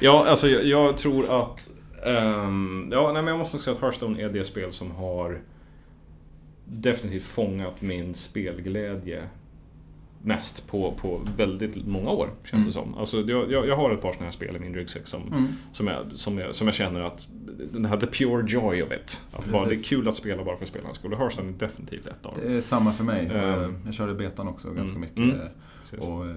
[0.00, 1.70] Ja, alltså jag, jag tror att...
[2.06, 5.40] ehm, ja, nej, men jag måste säga att Hearthstone är det spel som har
[6.64, 9.22] definitivt fångat min spelglädje
[10.22, 12.66] mest på, på väldigt många år, känns Mm.
[12.66, 12.94] det som.
[12.94, 15.20] Alltså, jag, jag, har ett par sådana här spel i min ryggsäck som,
[15.72, 17.28] som, jag, som, jag, som jag känner att
[17.72, 19.24] den här the pure joy of it.
[19.32, 21.14] Att bara, det är kul att spela bara för spelarnas skull.
[21.14, 22.42] Hearthstone är definitivt ett av dem.
[22.46, 23.26] Det är samma för mig.
[23.34, 23.74] Ehm.
[23.84, 25.00] Jag körde betan också ganska Mm.
[25.00, 25.18] mycket.
[25.18, 25.48] Mm.
[25.90, 26.08] Precis.
[26.08, 26.36] Och, eh,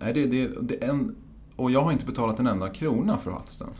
[0.00, 1.14] nej, det, det, det en,
[1.56, 3.70] och jag har inte betalat en enda krona för Hearthstone.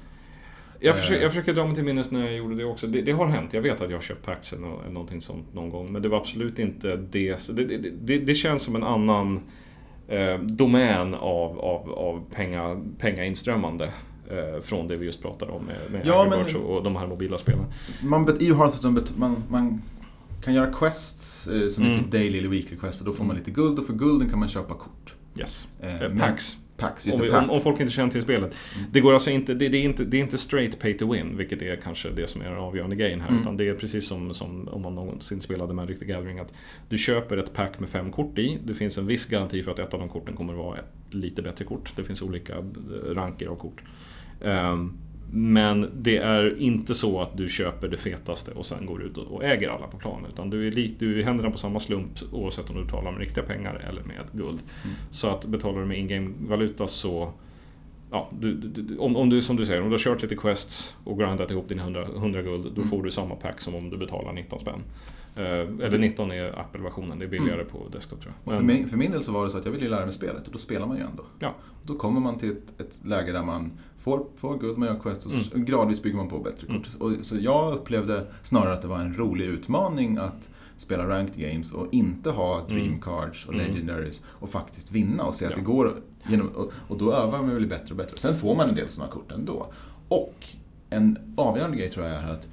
[0.80, 1.00] Jag Eh.
[1.00, 2.86] försöker, jag försöker dra mig till minnes när jag gjorde det också.
[2.86, 3.54] Det, det har hänt.
[3.54, 5.92] Jag vet att jag har köpt packs eller nå- eller någonting sånt någon gång.
[5.92, 7.38] Men det var absolut inte det.
[7.52, 7.64] Det,
[8.04, 9.40] det, det, känns som en annan
[10.08, 13.92] eh, domän av, av, av penga, pengainströmmande.
[14.30, 17.38] Eh, från det vi just pratade om med, med Ja, men- och, de här mobila
[17.38, 17.64] spelen.
[18.02, 19.82] Man, I Hearthstone man, man
[20.44, 21.98] kan göra quests eh, som är Mm.
[22.02, 24.38] typ daily eller weekly quests och då får man lite guld och för gulden kan
[24.38, 25.14] man köpa kort.
[25.38, 25.68] Yes.
[25.80, 26.56] Eh, Eh, packs.
[26.78, 28.56] Packs, just Om, vi, om, om folk inte känner till spelet.
[28.76, 28.90] Mm.
[28.92, 31.36] Det går alltså inte, det, det, är inte, det är inte straight pay to win,
[31.36, 33.28] vilket är kanske det som är den avgörande grejen här.
[33.28, 33.40] Mm.
[33.40, 36.38] Utan det är precis som, som om man någonsin spelade Magic the Gathering.
[36.38, 36.52] Att
[36.88, 38.58] du köper ett pack med fem kort i.
[38.64, 41.14] Det finns en viss garanti för att ett av de korten kommer att vara ett
[41.14, 41.92] lite bättre kort.
[41.96, 43.82] Det finns olika eh, ranker av kort.
[44.44, 44.92] Ehm,
[45.32, 49.44] men det är inte så att du köper det fetaste och sen går ut och
[49.44, 50.26] äger alla på planen.
[50.32, 53.20] Utan du är, li, du är händerna på samma slump oavsett om du betalar med
[53.20, 54.58] riktiga pengar eller med guld.
[54.84, 54.96] Mm.
[55.10, 57.32] Så att betalar du med in-game valuta så
[58.10, 60.96] ja, du, du, om, om du som du säger, om du har kört lite quests
[61.04, 62.88] och grindat ihop dina 100, 100 guld, då Mm.
[62.90, 64.80] får du samma pack som om du betalar 19 spänn.
[65.38, 68.58] Eh, eller 19 är Apple-versionen, det är billigare på desktop tror Och jag.
[68.58, 70.14] för, Men- min, för min del så var det så att jag ville lära mig
[70.14, 71.22] spelet och då spelar man ju ändå.
[71.38, 71.54] Ja.
[71.82, 75.26] Då kommer man till ett, ett läge där man får, får guld, man gör quest
[75.26, 75.64] och så Mm.
[75.66, 76.88] gradvis bygger man på bättre kort.
[77.00, 81.72] Och, så jag upplevde snarare att det var en rolig utmaning att spela ranked games
[81.74, 83.66] och inte ha dream cards och Mm.
[83.66, 85.56] legendaries och faktiskt vinna och se att Ja.
[85.56, 85.94] det går.
[86.28, 88.16] Genom, och, och då övar man väl bättre och bättre.
[88.16, 89.66] Sen får man en del sådana kort ändå.
[90.08, 90.34] Och
[90.90, 92.48] en avgörande grej tror jag är att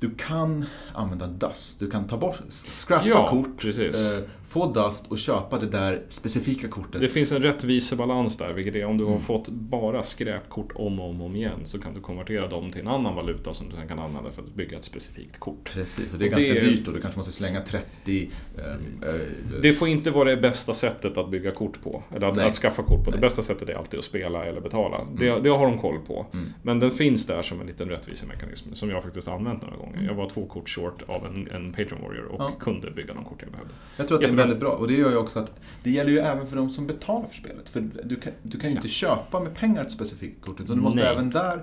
[0.00, 0.64] du kan
[0.94, 1.80] använda dust.
[1.80, 4.22] Du kan ta bort, scrappa Ja, kort, eh,
[4.54, 7.00] få dust och köpa det där specifika kortet.
[7.00, 9.22] Det finns en rättvisebalans där, vilket är om du har Mm.
[9.22, 12.88] fått bara skräpkort om och om, om igen så kan du konvertera dem till en
[12.88, 15.70] annan valuta som du sen kan använda för att bygga ett specifikt kort.
[15.74, 18.30] Precis, och det är Och det ganska är- dyrt och du kanske måste slänga 30...
[18.58, 19.20] eh, eh,
[19.62, 22.02] Det får inte vara det bästa sättet att bygga kort på.
[22.14, 23.10] Eller att, att skaffa kort på.
[23.10, 23.20] Det Nej.
[23.20, 25.00] bästa sättet är alltid att spela eller betala.
[25.18, 26.26] Det, det har de koll på.
[26.32, 26.46] Mm.
[26.62, 29.94] Men den finns där som en liten rättvisemekanism som jag faktiskt har använt några gånger.
[29.94, 30.06] Mm.
[30.06, 32.50] Jag var två kort short av en, en Patreon Warrior och Ja.
[32.60, 33.74] kunde bygga de kort jag behövde.
[33.96, 34.28] Jag tror att det.
[34.44, 36.86] Väldigt bra och det gör ju också att det gäller ju även för de som
[36.86, 37.68] betalar för spelet.
[37.68, 40.82] För du kan, du kan ju inte köpa med pengar ett specifikt kort utan du
[40.82, 41.12] måste Nej.
[41.12, 41.60] även där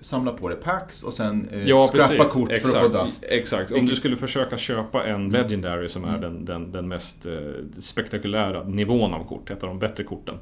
[0.00, 3.24] samla på dig packs och sen eh, Ja, scrappa kort exakt, för att få dust.
[3.28, 3.72] Exakt.
[3.72, 6.20] Om du skulle försöka köpa en Legendary som är Mm.
[6.20, 7.32] den, den, den mest eh,
[7.78, 10.34] spektakulära nivån av kort, ett av de bättre korten.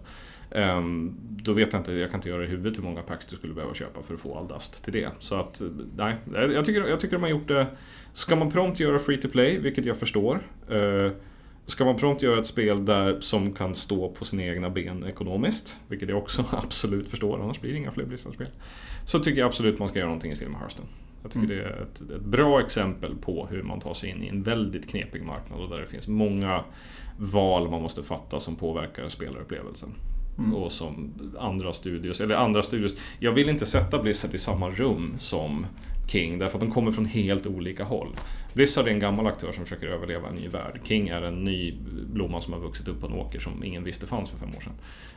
[0.50, 3.36] ehm, då vet jag inte, jag kan inte göra i huvudet hur många packs du
[3.36, 5.08] skulle behöva köpa för att få all dust till det.
[5.18, 5.66] Så att, eh,
[5.96, 7.66] nej, jag tycker, jag tycker de har gjort det.
[8.14, 10.40] Ska man prompt göra free to play, vilket jag förstår.
[10.70, 11.10] eh,
[11.66, 15.76] Ska man prompt göra ett spel där som kan stå på sina egna ben ekonomiskt,
[15.88, 18.48] vilket jag också absolut förstår, annars blir det inga fler Blizzard-spel.
[19.06, 20.88] Så tycker jag absolut man ska göra någonting i stil med Hearthstone.
[21.22, 21.58] Jag tycker Mm.
[21.58, 24.88] det är ett, ett bra exempel på hur man tar sig in i en väldigt
[24.90, 26.64] knepig marknad och där det finns många
[27.18, 29.88] val man måste fatta som påverkar spelarupplevelsen.
[30.38, 30.54] Mm.
[30.54, 32.96] Och som andra studios, eller andra studios.
[33.18, 35.66] Jag vill inte sätta Blizzard i samma rum som
[36.08, 38.08] King, därför att de kommer från helt olika håll.
[38.54, 40.80] Blizzard är en gammal aktör som försöker överleva en ny värld.
[40.84, 41.74] King är en ny
[42.12, 44.60] blomma som har vuxit upp på en åker som ingen visste fanns för fem år
[44.60, 44.72] sedan.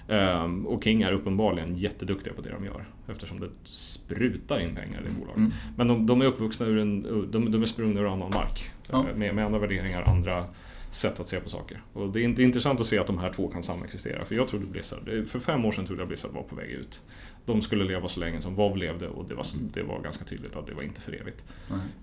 [0.07, 5.01] Ehm, och King är uppenbarligen jätteduktiga på det de gör, eftersom det sprutar in pengar
[5.07, 5.37] i bolaget.
[5.37, 5.51] Mm.
[5.77, 8.71] Men de, de är uppvuxna ur en, de, de är sprungna ur annan mark.
[8.91, 9.05] Ja.
[9.09, 10.45] Eh, Med, med andra värderingar, andra
[10.91, 11.81] sätt att se på saker.
[11.93, 14.25] Och det är intressant att se att de här två kan samexistera.
[14.25, 17.01] För jag trodde Blizzard, för fem år sedan trodde jag Blizzard var på väg ut.
[17.45, 20.55] De skulle leva så länge som WoW levde och det var, det var ganska tydligt
[20.55, 21.45] att det var inte för evigt.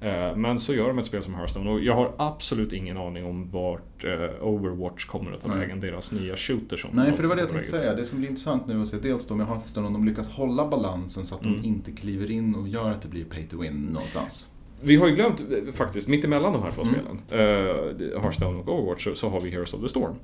[0.00, 3.24] Eh, Men så gör de ett spel som Hearthstone och jag har absolut ingen aning
[3.24, 5.58] om vart eh, Overwatch kommer att ta Nej.
[5.58, 7.94] vägen, deras nya shooter som Nej, de för det var det jag tänkte säga.
[7.94, 10.68] Det som blir intressant nu att se dels då med Hearthstone om de lyckas hålla
[10.68, 11.62] balansen så att Mm.
[11.62, 14.48] de inte kliver in och gör att det blir pay to win någonstans.
[14.84, 16.94] Vi har ju glömt eh, faktiskt, mitt emellan de här två Mm.
[16.94, 20.14] spelen, eh, Hearthstone och Overwatch, så, så har vi Heroes of the Storm.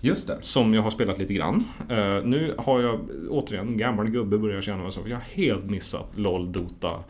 [0.00, 0.38] Just det.
[0.40, 1.64] Som jag har spelat lite grann.
[1.88, 5.24] Eh, nu har jag, återigen, en gammal gubbe börjar känna mig så, för jag har
[5.24, 7.04] helt missat LOL, Dota,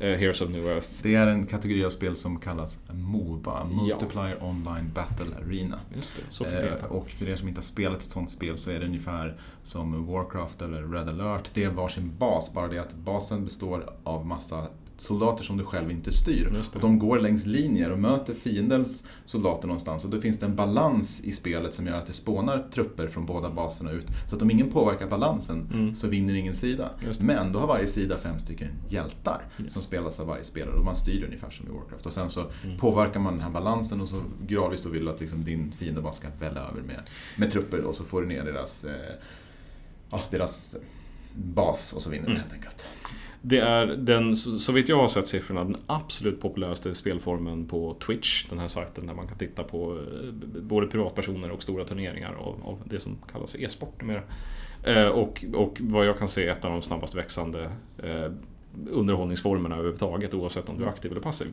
[0.00, 0.88] eh, Heroes of New Earth.
[1.02, 5.80] Det är en kategori av spel som kallas MOBA, Multiplier Online Battle Arena.
[5.94, 6.88] Just det, så fick heta.
[6.88, 10.06] och för er som inte har spelat ett sånt spel så är det ungefär som
[10.06, 11.50] Warcraft eller Red alert.
[11.54, 14.66] Det är varsin bas, bara det att basen består av massa
[15.00, 16.52] soldater som du själv inte styr.
[16.74, 20.04] Och de går längs linjer och möter fiendens soldater någonstans.
[20.04, 23.26] Och då finns det en balans i spelet som gör att det spånar trupper från
[23.26, 24.06] båda baserna ut.
[24.28, 25.94] Så att om ingen påverkar balansen Mm.
[25.94, 26.90] så vinner ingen sida.
[27.20, 29.72] Men då har varje sida fem stycken hjältar Yes.
[29.72, 32.06] som spelas av varje spelare och man styr ungefär som i Warcraft.
[32.06, 32.78] Och sen så Mm.
[32.78, 36.00] påverkar man den här balansen och så gradvis då vill du att liksom din fiende
[36.00, 37.00] bara ska välla över med,
[37.36, 40.76] med trupper och så får du ner deras, eh, deras
[41.34, 42.42] bas och så vinner du Mm.
[42.42, 42.86] helt enkelt.
[43.42, 47.94] Det är den, så så vitt jag har sett siffrorna, den absolut populäraste spelformen på
[48.06, 48.46] Twitch.
[48.48, 50.32] Den här sajten där man kan titta på eh,
[50.62, 54.22] både privatpersoner och stora turneringar av, av det som kallas för e-sport numera.
[54.84, 57.70] Eh, och, och vad jag kan se ett av de snabbast växande
[58.02, 58.32] eh,
[58.90, 61.48] underhållningsformerna överhuvudtaget oavsett om du är aktiv eller passiv.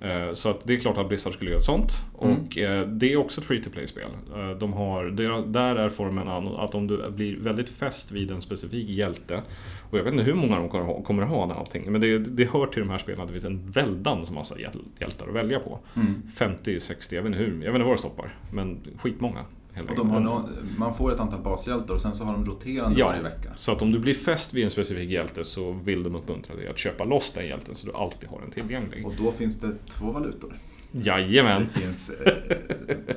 [0.00, 1.92] Eh, Så det är klart att Blizzard skulle göra ett sånt.
[2.22, 2.36] Mm.
[2.36, 4.10] Och eh, det är också ett free to play-spel.
[4.36, 5.04] Eh, De har,
[5.46, 9.42] där är formen att om du blir väldigt fäst vid en specifik hjälte
[9.90, 12.50] och jag vet inte hur många de kommer ha, kommer ha allting, men det, det
[12.52, 15.58] hör till de här spelen att det finns en väldans massa hjäl- hjältar att välja
[15.60, 15.78] på.
[15.96, 16.22] Mm.
[16.36, 19.44] 50, 60, jag vet inte hur, jag vet inte var det stoppar, men skitmånga.
[19.88, 20.48] Och de har nå-
[20.78, 23.06] man får ett antal bashjältar och sen så har de roterande Ja.
[23.06, 23.50] varje vecka.
[23.56, 26.68] Så att om du blir fäst vid en specifik hjälte så vill de uppmuntra dig
[26.68, 29.06] att köpa loss den hjälten så du alltid har den tillgänglig.
[29.06, 30.54] Och då finns det två valutor.
[30.92, 31.68] Jajamän!
[31.74, 32.32] Det finns eh,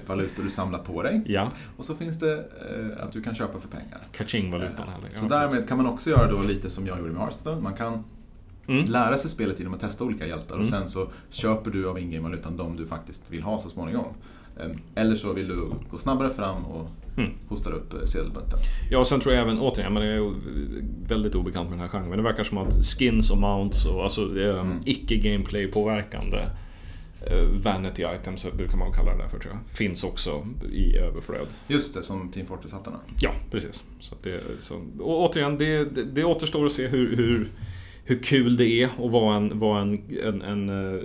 [0.07, 3.59] valutor du samlar på dig Ja, och så finns det eh, att du kan köpa
[3.59, 4.01] för pengar.
[4.11, 4.87] kaching-valutan.
[4.87, 5.09] här.
[5.13, 7.61] Så därmed kan man också göra då lite som jag gjorde med Hearthstone.
[7.61, 8.03] Man kan
[8.67, 8.85] Mm.
[8.85, 10.71] lära sig spelet genom att testa olika hjältar och Mm.
[10.71, 14.05] sen så köper du av in-game-valutan de du faktiskt vill ha så småningom.
[14.59, 17.31] Ehm, Eller så vill du gå snabbare fram och mm.
[17.47, 18.59] hostar upp eh, sedelbunten.
[18.91, 20.33] Ja, och sen tror jag även, återigen, man är
[21.07, 24.03] väldigt obekant med den här genren, men det verkar som att skins och mounts och
[24.03, 24.81] alltså mm.
[24.85, 26.39] icke gameplay påverkande
[27.27, 29.77] Eh, vanity items brukar man kalla det där för tror jag.
[29.77, 31.47] Finns också i överflöd.
[31.67, 32.99] Just det, som Team Fortress-hattarna.
[33.19, 33.83] Ja, precis.
[33.99, 37.47] Så det, så, och återigen, det, det, det återstår att se hur, hur,
[38.03, 41.03] hur kul det är att vara en, vara en, en, en uh,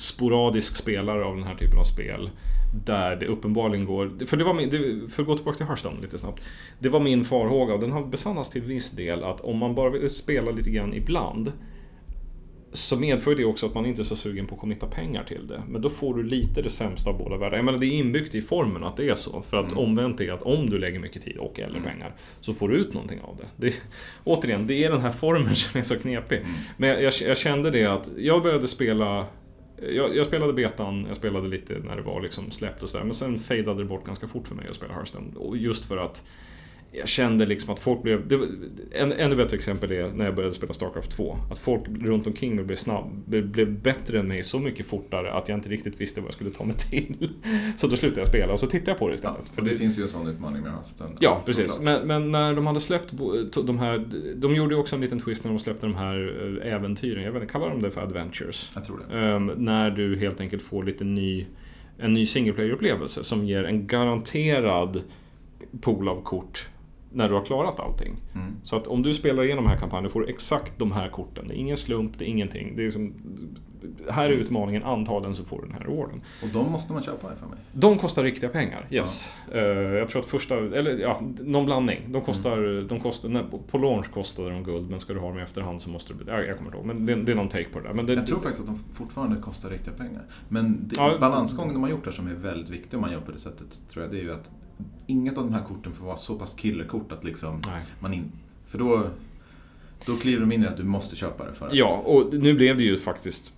[0.00, 2.30] sporadisk spelare av den här typen av spel.
[2.86, 6.00] Där det uppenbarligen går, för det var min, det, för att gå tillbaka till Hearthstone
[6.00, 6.42] lite snabbt.
[6.78, 9.90] Det var min farhåga och den har besannats till viss del att om man bara
[9.90, 11.52] vill spela lite grann ibland
[12.72, 15.46] så medför det också att man inte är så sugen på att committa pengar till
[15.46, 15.62] det.
[15.68, 17.56] Men då får du lite det sämsta av båda världar.
[17.56, 19.42] Jag menar det är inbyggt i formen att det är så.
[19.42, 19.78] För att mm.
[19.78, 21.90] omvänt är att om du lägger mycket tid och eller mm.
[21.90, 23.66] pengar så får du ut någonting av det.
[23.66, 23.74] det.
[24.24, 26.38] Återigen, det är den här formen som är så knepig.
[26.38, 26.50] Mm.
[26.76, 29.26] Men jag, jag, kände det att jag började spela
[29.88, 33.04] jag, jag, spelade betan, jag spelade lite när det var liksom släppt och sådär.
[33.04, 35.26] Men sen fejdade det bort ganska fort för mig att spela Hearthstone.
[35.36, 36.22] Och just för att
[36.92, 38.28] jag kände liksom att folk blev...
[38.28, 38.40] Det,
[38.92, 41.36] en, ännu bättre exempel är när jag började spela Starcraft 2.
[41.50, 45.32] Att folk runt omkring mig blev snabb, blev, blev bättre än mig så mycket fortare
[45.32, 47.30] att jag inte riktigt visste vad jag skulle ta mig till.
[47.76, 49.38] Så då slutade jag spela och så tittade jag på det istället.
[49.44, 51.10] Ja, för det, det, finns ju en sån utmaning med Hearthstone.
[51.20, 51.80] Ja, precis.
[51.80, 53.10] Men, men, när de hade släppt
[53.66, 53.98] de här...
[54.36, 57.24] De gjorde ju också en liten twist när de släppte de här eh, äventyren.
[57.24, 58.72] Jag vet inte, kallar de det för Adventures?
[58.74, 59.34] Jag tror det.
[59.34, 61.46] Um, när du helt enkelt får lite ny...
[62.02, 65.02] En ny single player-upplevelse som ger en garanterad
[65.80, 66.68] pool av kort
[67.12, 68.16] när du har klarat allting.
[68.34, 68.56] Mm.
[68.62, 71.48] Så att om du spelar igenom den här kampanjen får du exakt de här korten.
[71.48, 72.76] Det är ingen slump, det är ingenting.
[72.76, 73.14] Det är som,
[74.08, 76.22] här är utmaningen, antagligen så får du den här rewarden.
[76.42, 77.58] Och de måste man köpa för mig?
[77.72, 79.32] De kostar riktiga pengar, yes.
[79.52, 79.60] Ja.
[79.60, 82.00] Uh, jag tror att första, eller ja, någon blandning.
[82.08, 82.88] De kostar, mm.
[82.88, 85.82] de kostar nej, på launch kostade de guld, men ska du ha dem i efterhand
[85.82, 86.86] så måste du, jag, jag kommer inte ihåg.
[86.86, 87.94] Men det, det, är någon take på det där.
[87.94, 90.22] Men det, jag tror faktiskt att de fortfarande kostar riktiga pengar.
[90.48, 93.20] Men det, ja, balansgången de har gjort där som är väldigt viktig om man gör
[93.20, 94.50] på det sättet, tror jag, det är ju att
[95.06, 97.62] inget av de här korten får vara så pass killerkort att liksom
[98.00, 98.32] man in...
[98.66, 99.06] För då,
[100.06, 101.74] då kliver de in i att du måste köpa det för att...
[101.74, 103.54] Ja, och nu blev det ju faktiskt...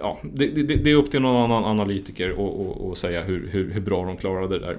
[0.00, 2.36] Ja, det, det, det är upp till någon annan analytiker
[2.90, 4.78] att säga hur, hur, hur bra de klarade det där.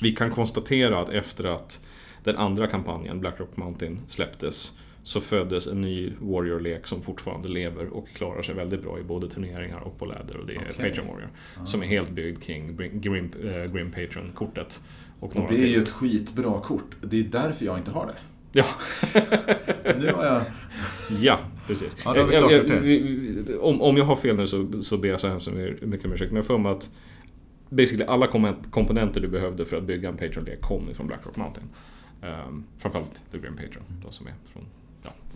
[0.00, 1.84] Vi kan konstatera att efter att
[2.24, 4.72] den andra kampanjen, Blackrock Mountain, släpptes
[5.06, 9.28] så föddes en ny Warrior-lek som fortfarande lever och klarar sig väldigt bra i både
[9.28, 10.88] turneringar och på läder och det är okay.
[10.88, 11.28] Patreon Warrior.
[11.56, 11.64] Ah.
[11.64, 14.80] Som är helt byggd kring Grim, äh, Grim Patreon-kortet.
[15.20, 16.96] Och, och det är ju ett skitbra kort.
[17.00, 18.14] Det är därför jag inte har det.
[18.52, 18.64] Ja.
[20.00, 20.42] nu har jag...
[21.20, 21.96] Ja, precis.
[22.04, 25.28] Ja, jag, jag, jag, om, om jag har fel nu så, så ber jag så
[25.28, 25.48] hemskt
[25.80, 26.32] mycket om ursäkt.
[26.32, 26.90] Men jag får mig att
[27.68, 28.26] basically alla
[28.70, 31.66] komponenter du behövde för att bygga en Patreon-lek kom ifrån Blackrock Mountain.
[32.22, 34.66] Um, framförallt The Grim Patreon, då, som är från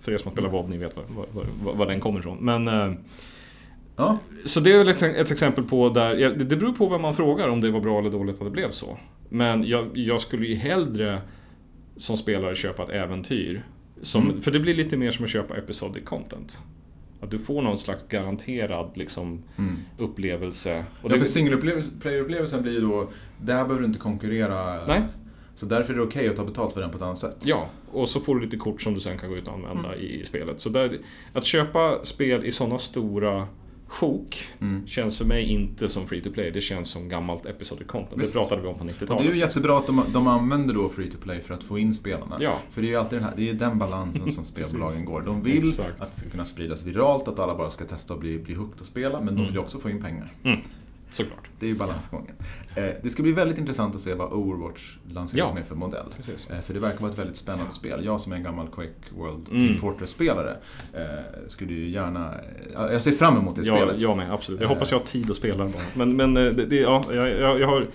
[0.01, 2.38] för er som har spelat WoW, ni vet var, var, var, var den kommer ifrån.
[2.40, 2.92] Men, eh,
[3.96, 4.18] ja.
[4.44, 7.61] Så det är ett, ett exempel på där, det beror på vem man frågar om
[7.61, 8.98] det var bra eller dåligt att det blev så.
[9.28, 11.20] Men jag, jag skulle ju hellre
[11.96, 13.64] som spelare köpa ett äventyr.
[14.03, 14.40] Som, mm.
[14.40, 16.59] För det blir lite mer som att köpa episodic content.
[17.20, 19.76] Att du får någon slags garanterad liksom, mm.
[19.98, 20.84] upplevelse.
[21.03, 24.86] Och ja, för single player-upplevelsen blir ju då, där behöver du inte konkurrera.
[24.86, 25.03] Nej.
[25.61, 27.36] Så därför är det okej okay att ta betalt för den på ett annat sätt.
[27.44, 29.94] Ja, och så får du lite kort som du sen kan gå ut och använda
[29.94, 30.00] mm.
[30.00, 30.61] i spelet.
[30.61, 30.98] Så där,
[31.32, 33.48] att köpa spel i sådana stora
[33.86, 34.86] sjok mm.
[34.86, 36.50] känns för mig inte som free to play.
[36.50, 38.22] Det känns som gammalt episodic content.
[38.22, 38.32] Visst.
[38.32, 39.22] Det pratade vi om på 90-talet.
[39.22, 41.78] Det är ju jättebra att de, de använder då free to play för att få
[41.78, 42.36] in spelarna.
[42.40, 42.58] Ja.
[42.70, 45.20] För det är ju alltid den, här, det är den balansen som spelbolagen går.
[45.20, 46.00] De vill Exakt.
[46.00, 48.80] att det ska kunna spridas viralt, att alla bara ska testa och bli, bli hooked
[48.80, 49.18] och spela.
[49.20, 49.44] Men de mm.
[49.44, 50.34] vill ju också få in pengar.
[50.44, 50.61] Mm.
[51.11, 51.48] Såklart.
[51.58, 52.34] Det är ju balansgången.
[52.74, 56.06] Eh, det ska bli väldigt intressant att se vad Overwatch lanseras ja, med för modell.
[56.16, 56.50] Precis.
[56.50, 57.72] Eh, för det verkar vara ett väldigt spännande ja.
[57.72, 58.04] spel.
[58.04, 59.61] Jag som är en gammal Quake World mm.
[59.61, 60.56] Team Fortress-spelare
[60.94, 61.02] eh,
[61.46, 62.34] skulle ju gärna...
[62.74, 64.00] Jag ser fram emot det ja, spelet.
[64.00, 64.61] Jag med, absolut.
[64.61, 65.82] Jag hoppas jag har tid att spela bara.
[65.94, 67.86] Men, men det, det, ja, jag, jag har...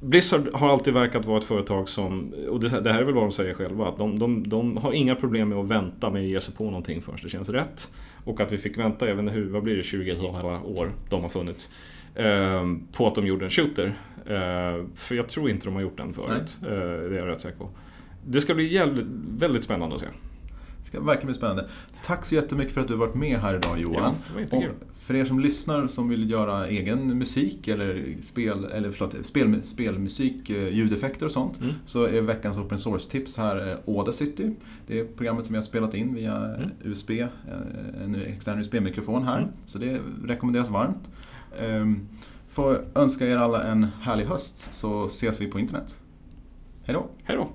[0.00, 3.24] Blizzard har alltid verkat vara ett företag som, och det, det här är väl vad
[3.24, 6.28] de säger själva, att de, de, de, har inga problem med att vänta med att
[6.28, 7.88] ge sig på någonting först det känns rätt.
[8.24, 11.22] Och att vi fick vänta, jag vet inte hur, vad blir det, 20 år de
[11.22, 11.70] har funnits.
[12.14, 13.98] Ehm, på att de gjorde en shooter.
[14.26, 16.58] Uh, för jag tror inte de har gjort den förut.
[16.62, 17.68] Uh, det är jag rätt säker på.
[18.26, 19.06] Det ska bli jävligt,
[19.38, 20.06] väldigt spännande att se.
[20.78, 21.68] Det ska verkligen bli spännande.
[22.04, 24.14] Tack så jättemycket för att du har varit med här idag Johan.
[24.50, 24.64] Ja, och
[24.98, 30.50] för er som lyssnar som vill göra egen musik eller, spel, eller förlåt, spel, spelmusik,
[30.50, 31.60] eh, ljudeffekter och sånt.
[31.60, 31.74] Mm.
[31.84, 34.50] Så är veckans open source-tips här Audacity.
[34.86, 36.70] Det är programmet som vi har spelat in via mm.
[36.84, 37.10] USB,
[38.04, 39.38] en extern USB-mikrofon här.
[39.38, 39.50] Mm.
[39.66, 41.10] Så det rekommenderas varmt.
[41.60, 42.08] Ehm,
[42.48, 45.98] får önska er alla en härlig höst så ses vi på internet.
[46.84, 47.06] Hej då!
[47.24, 47.48] Hej då!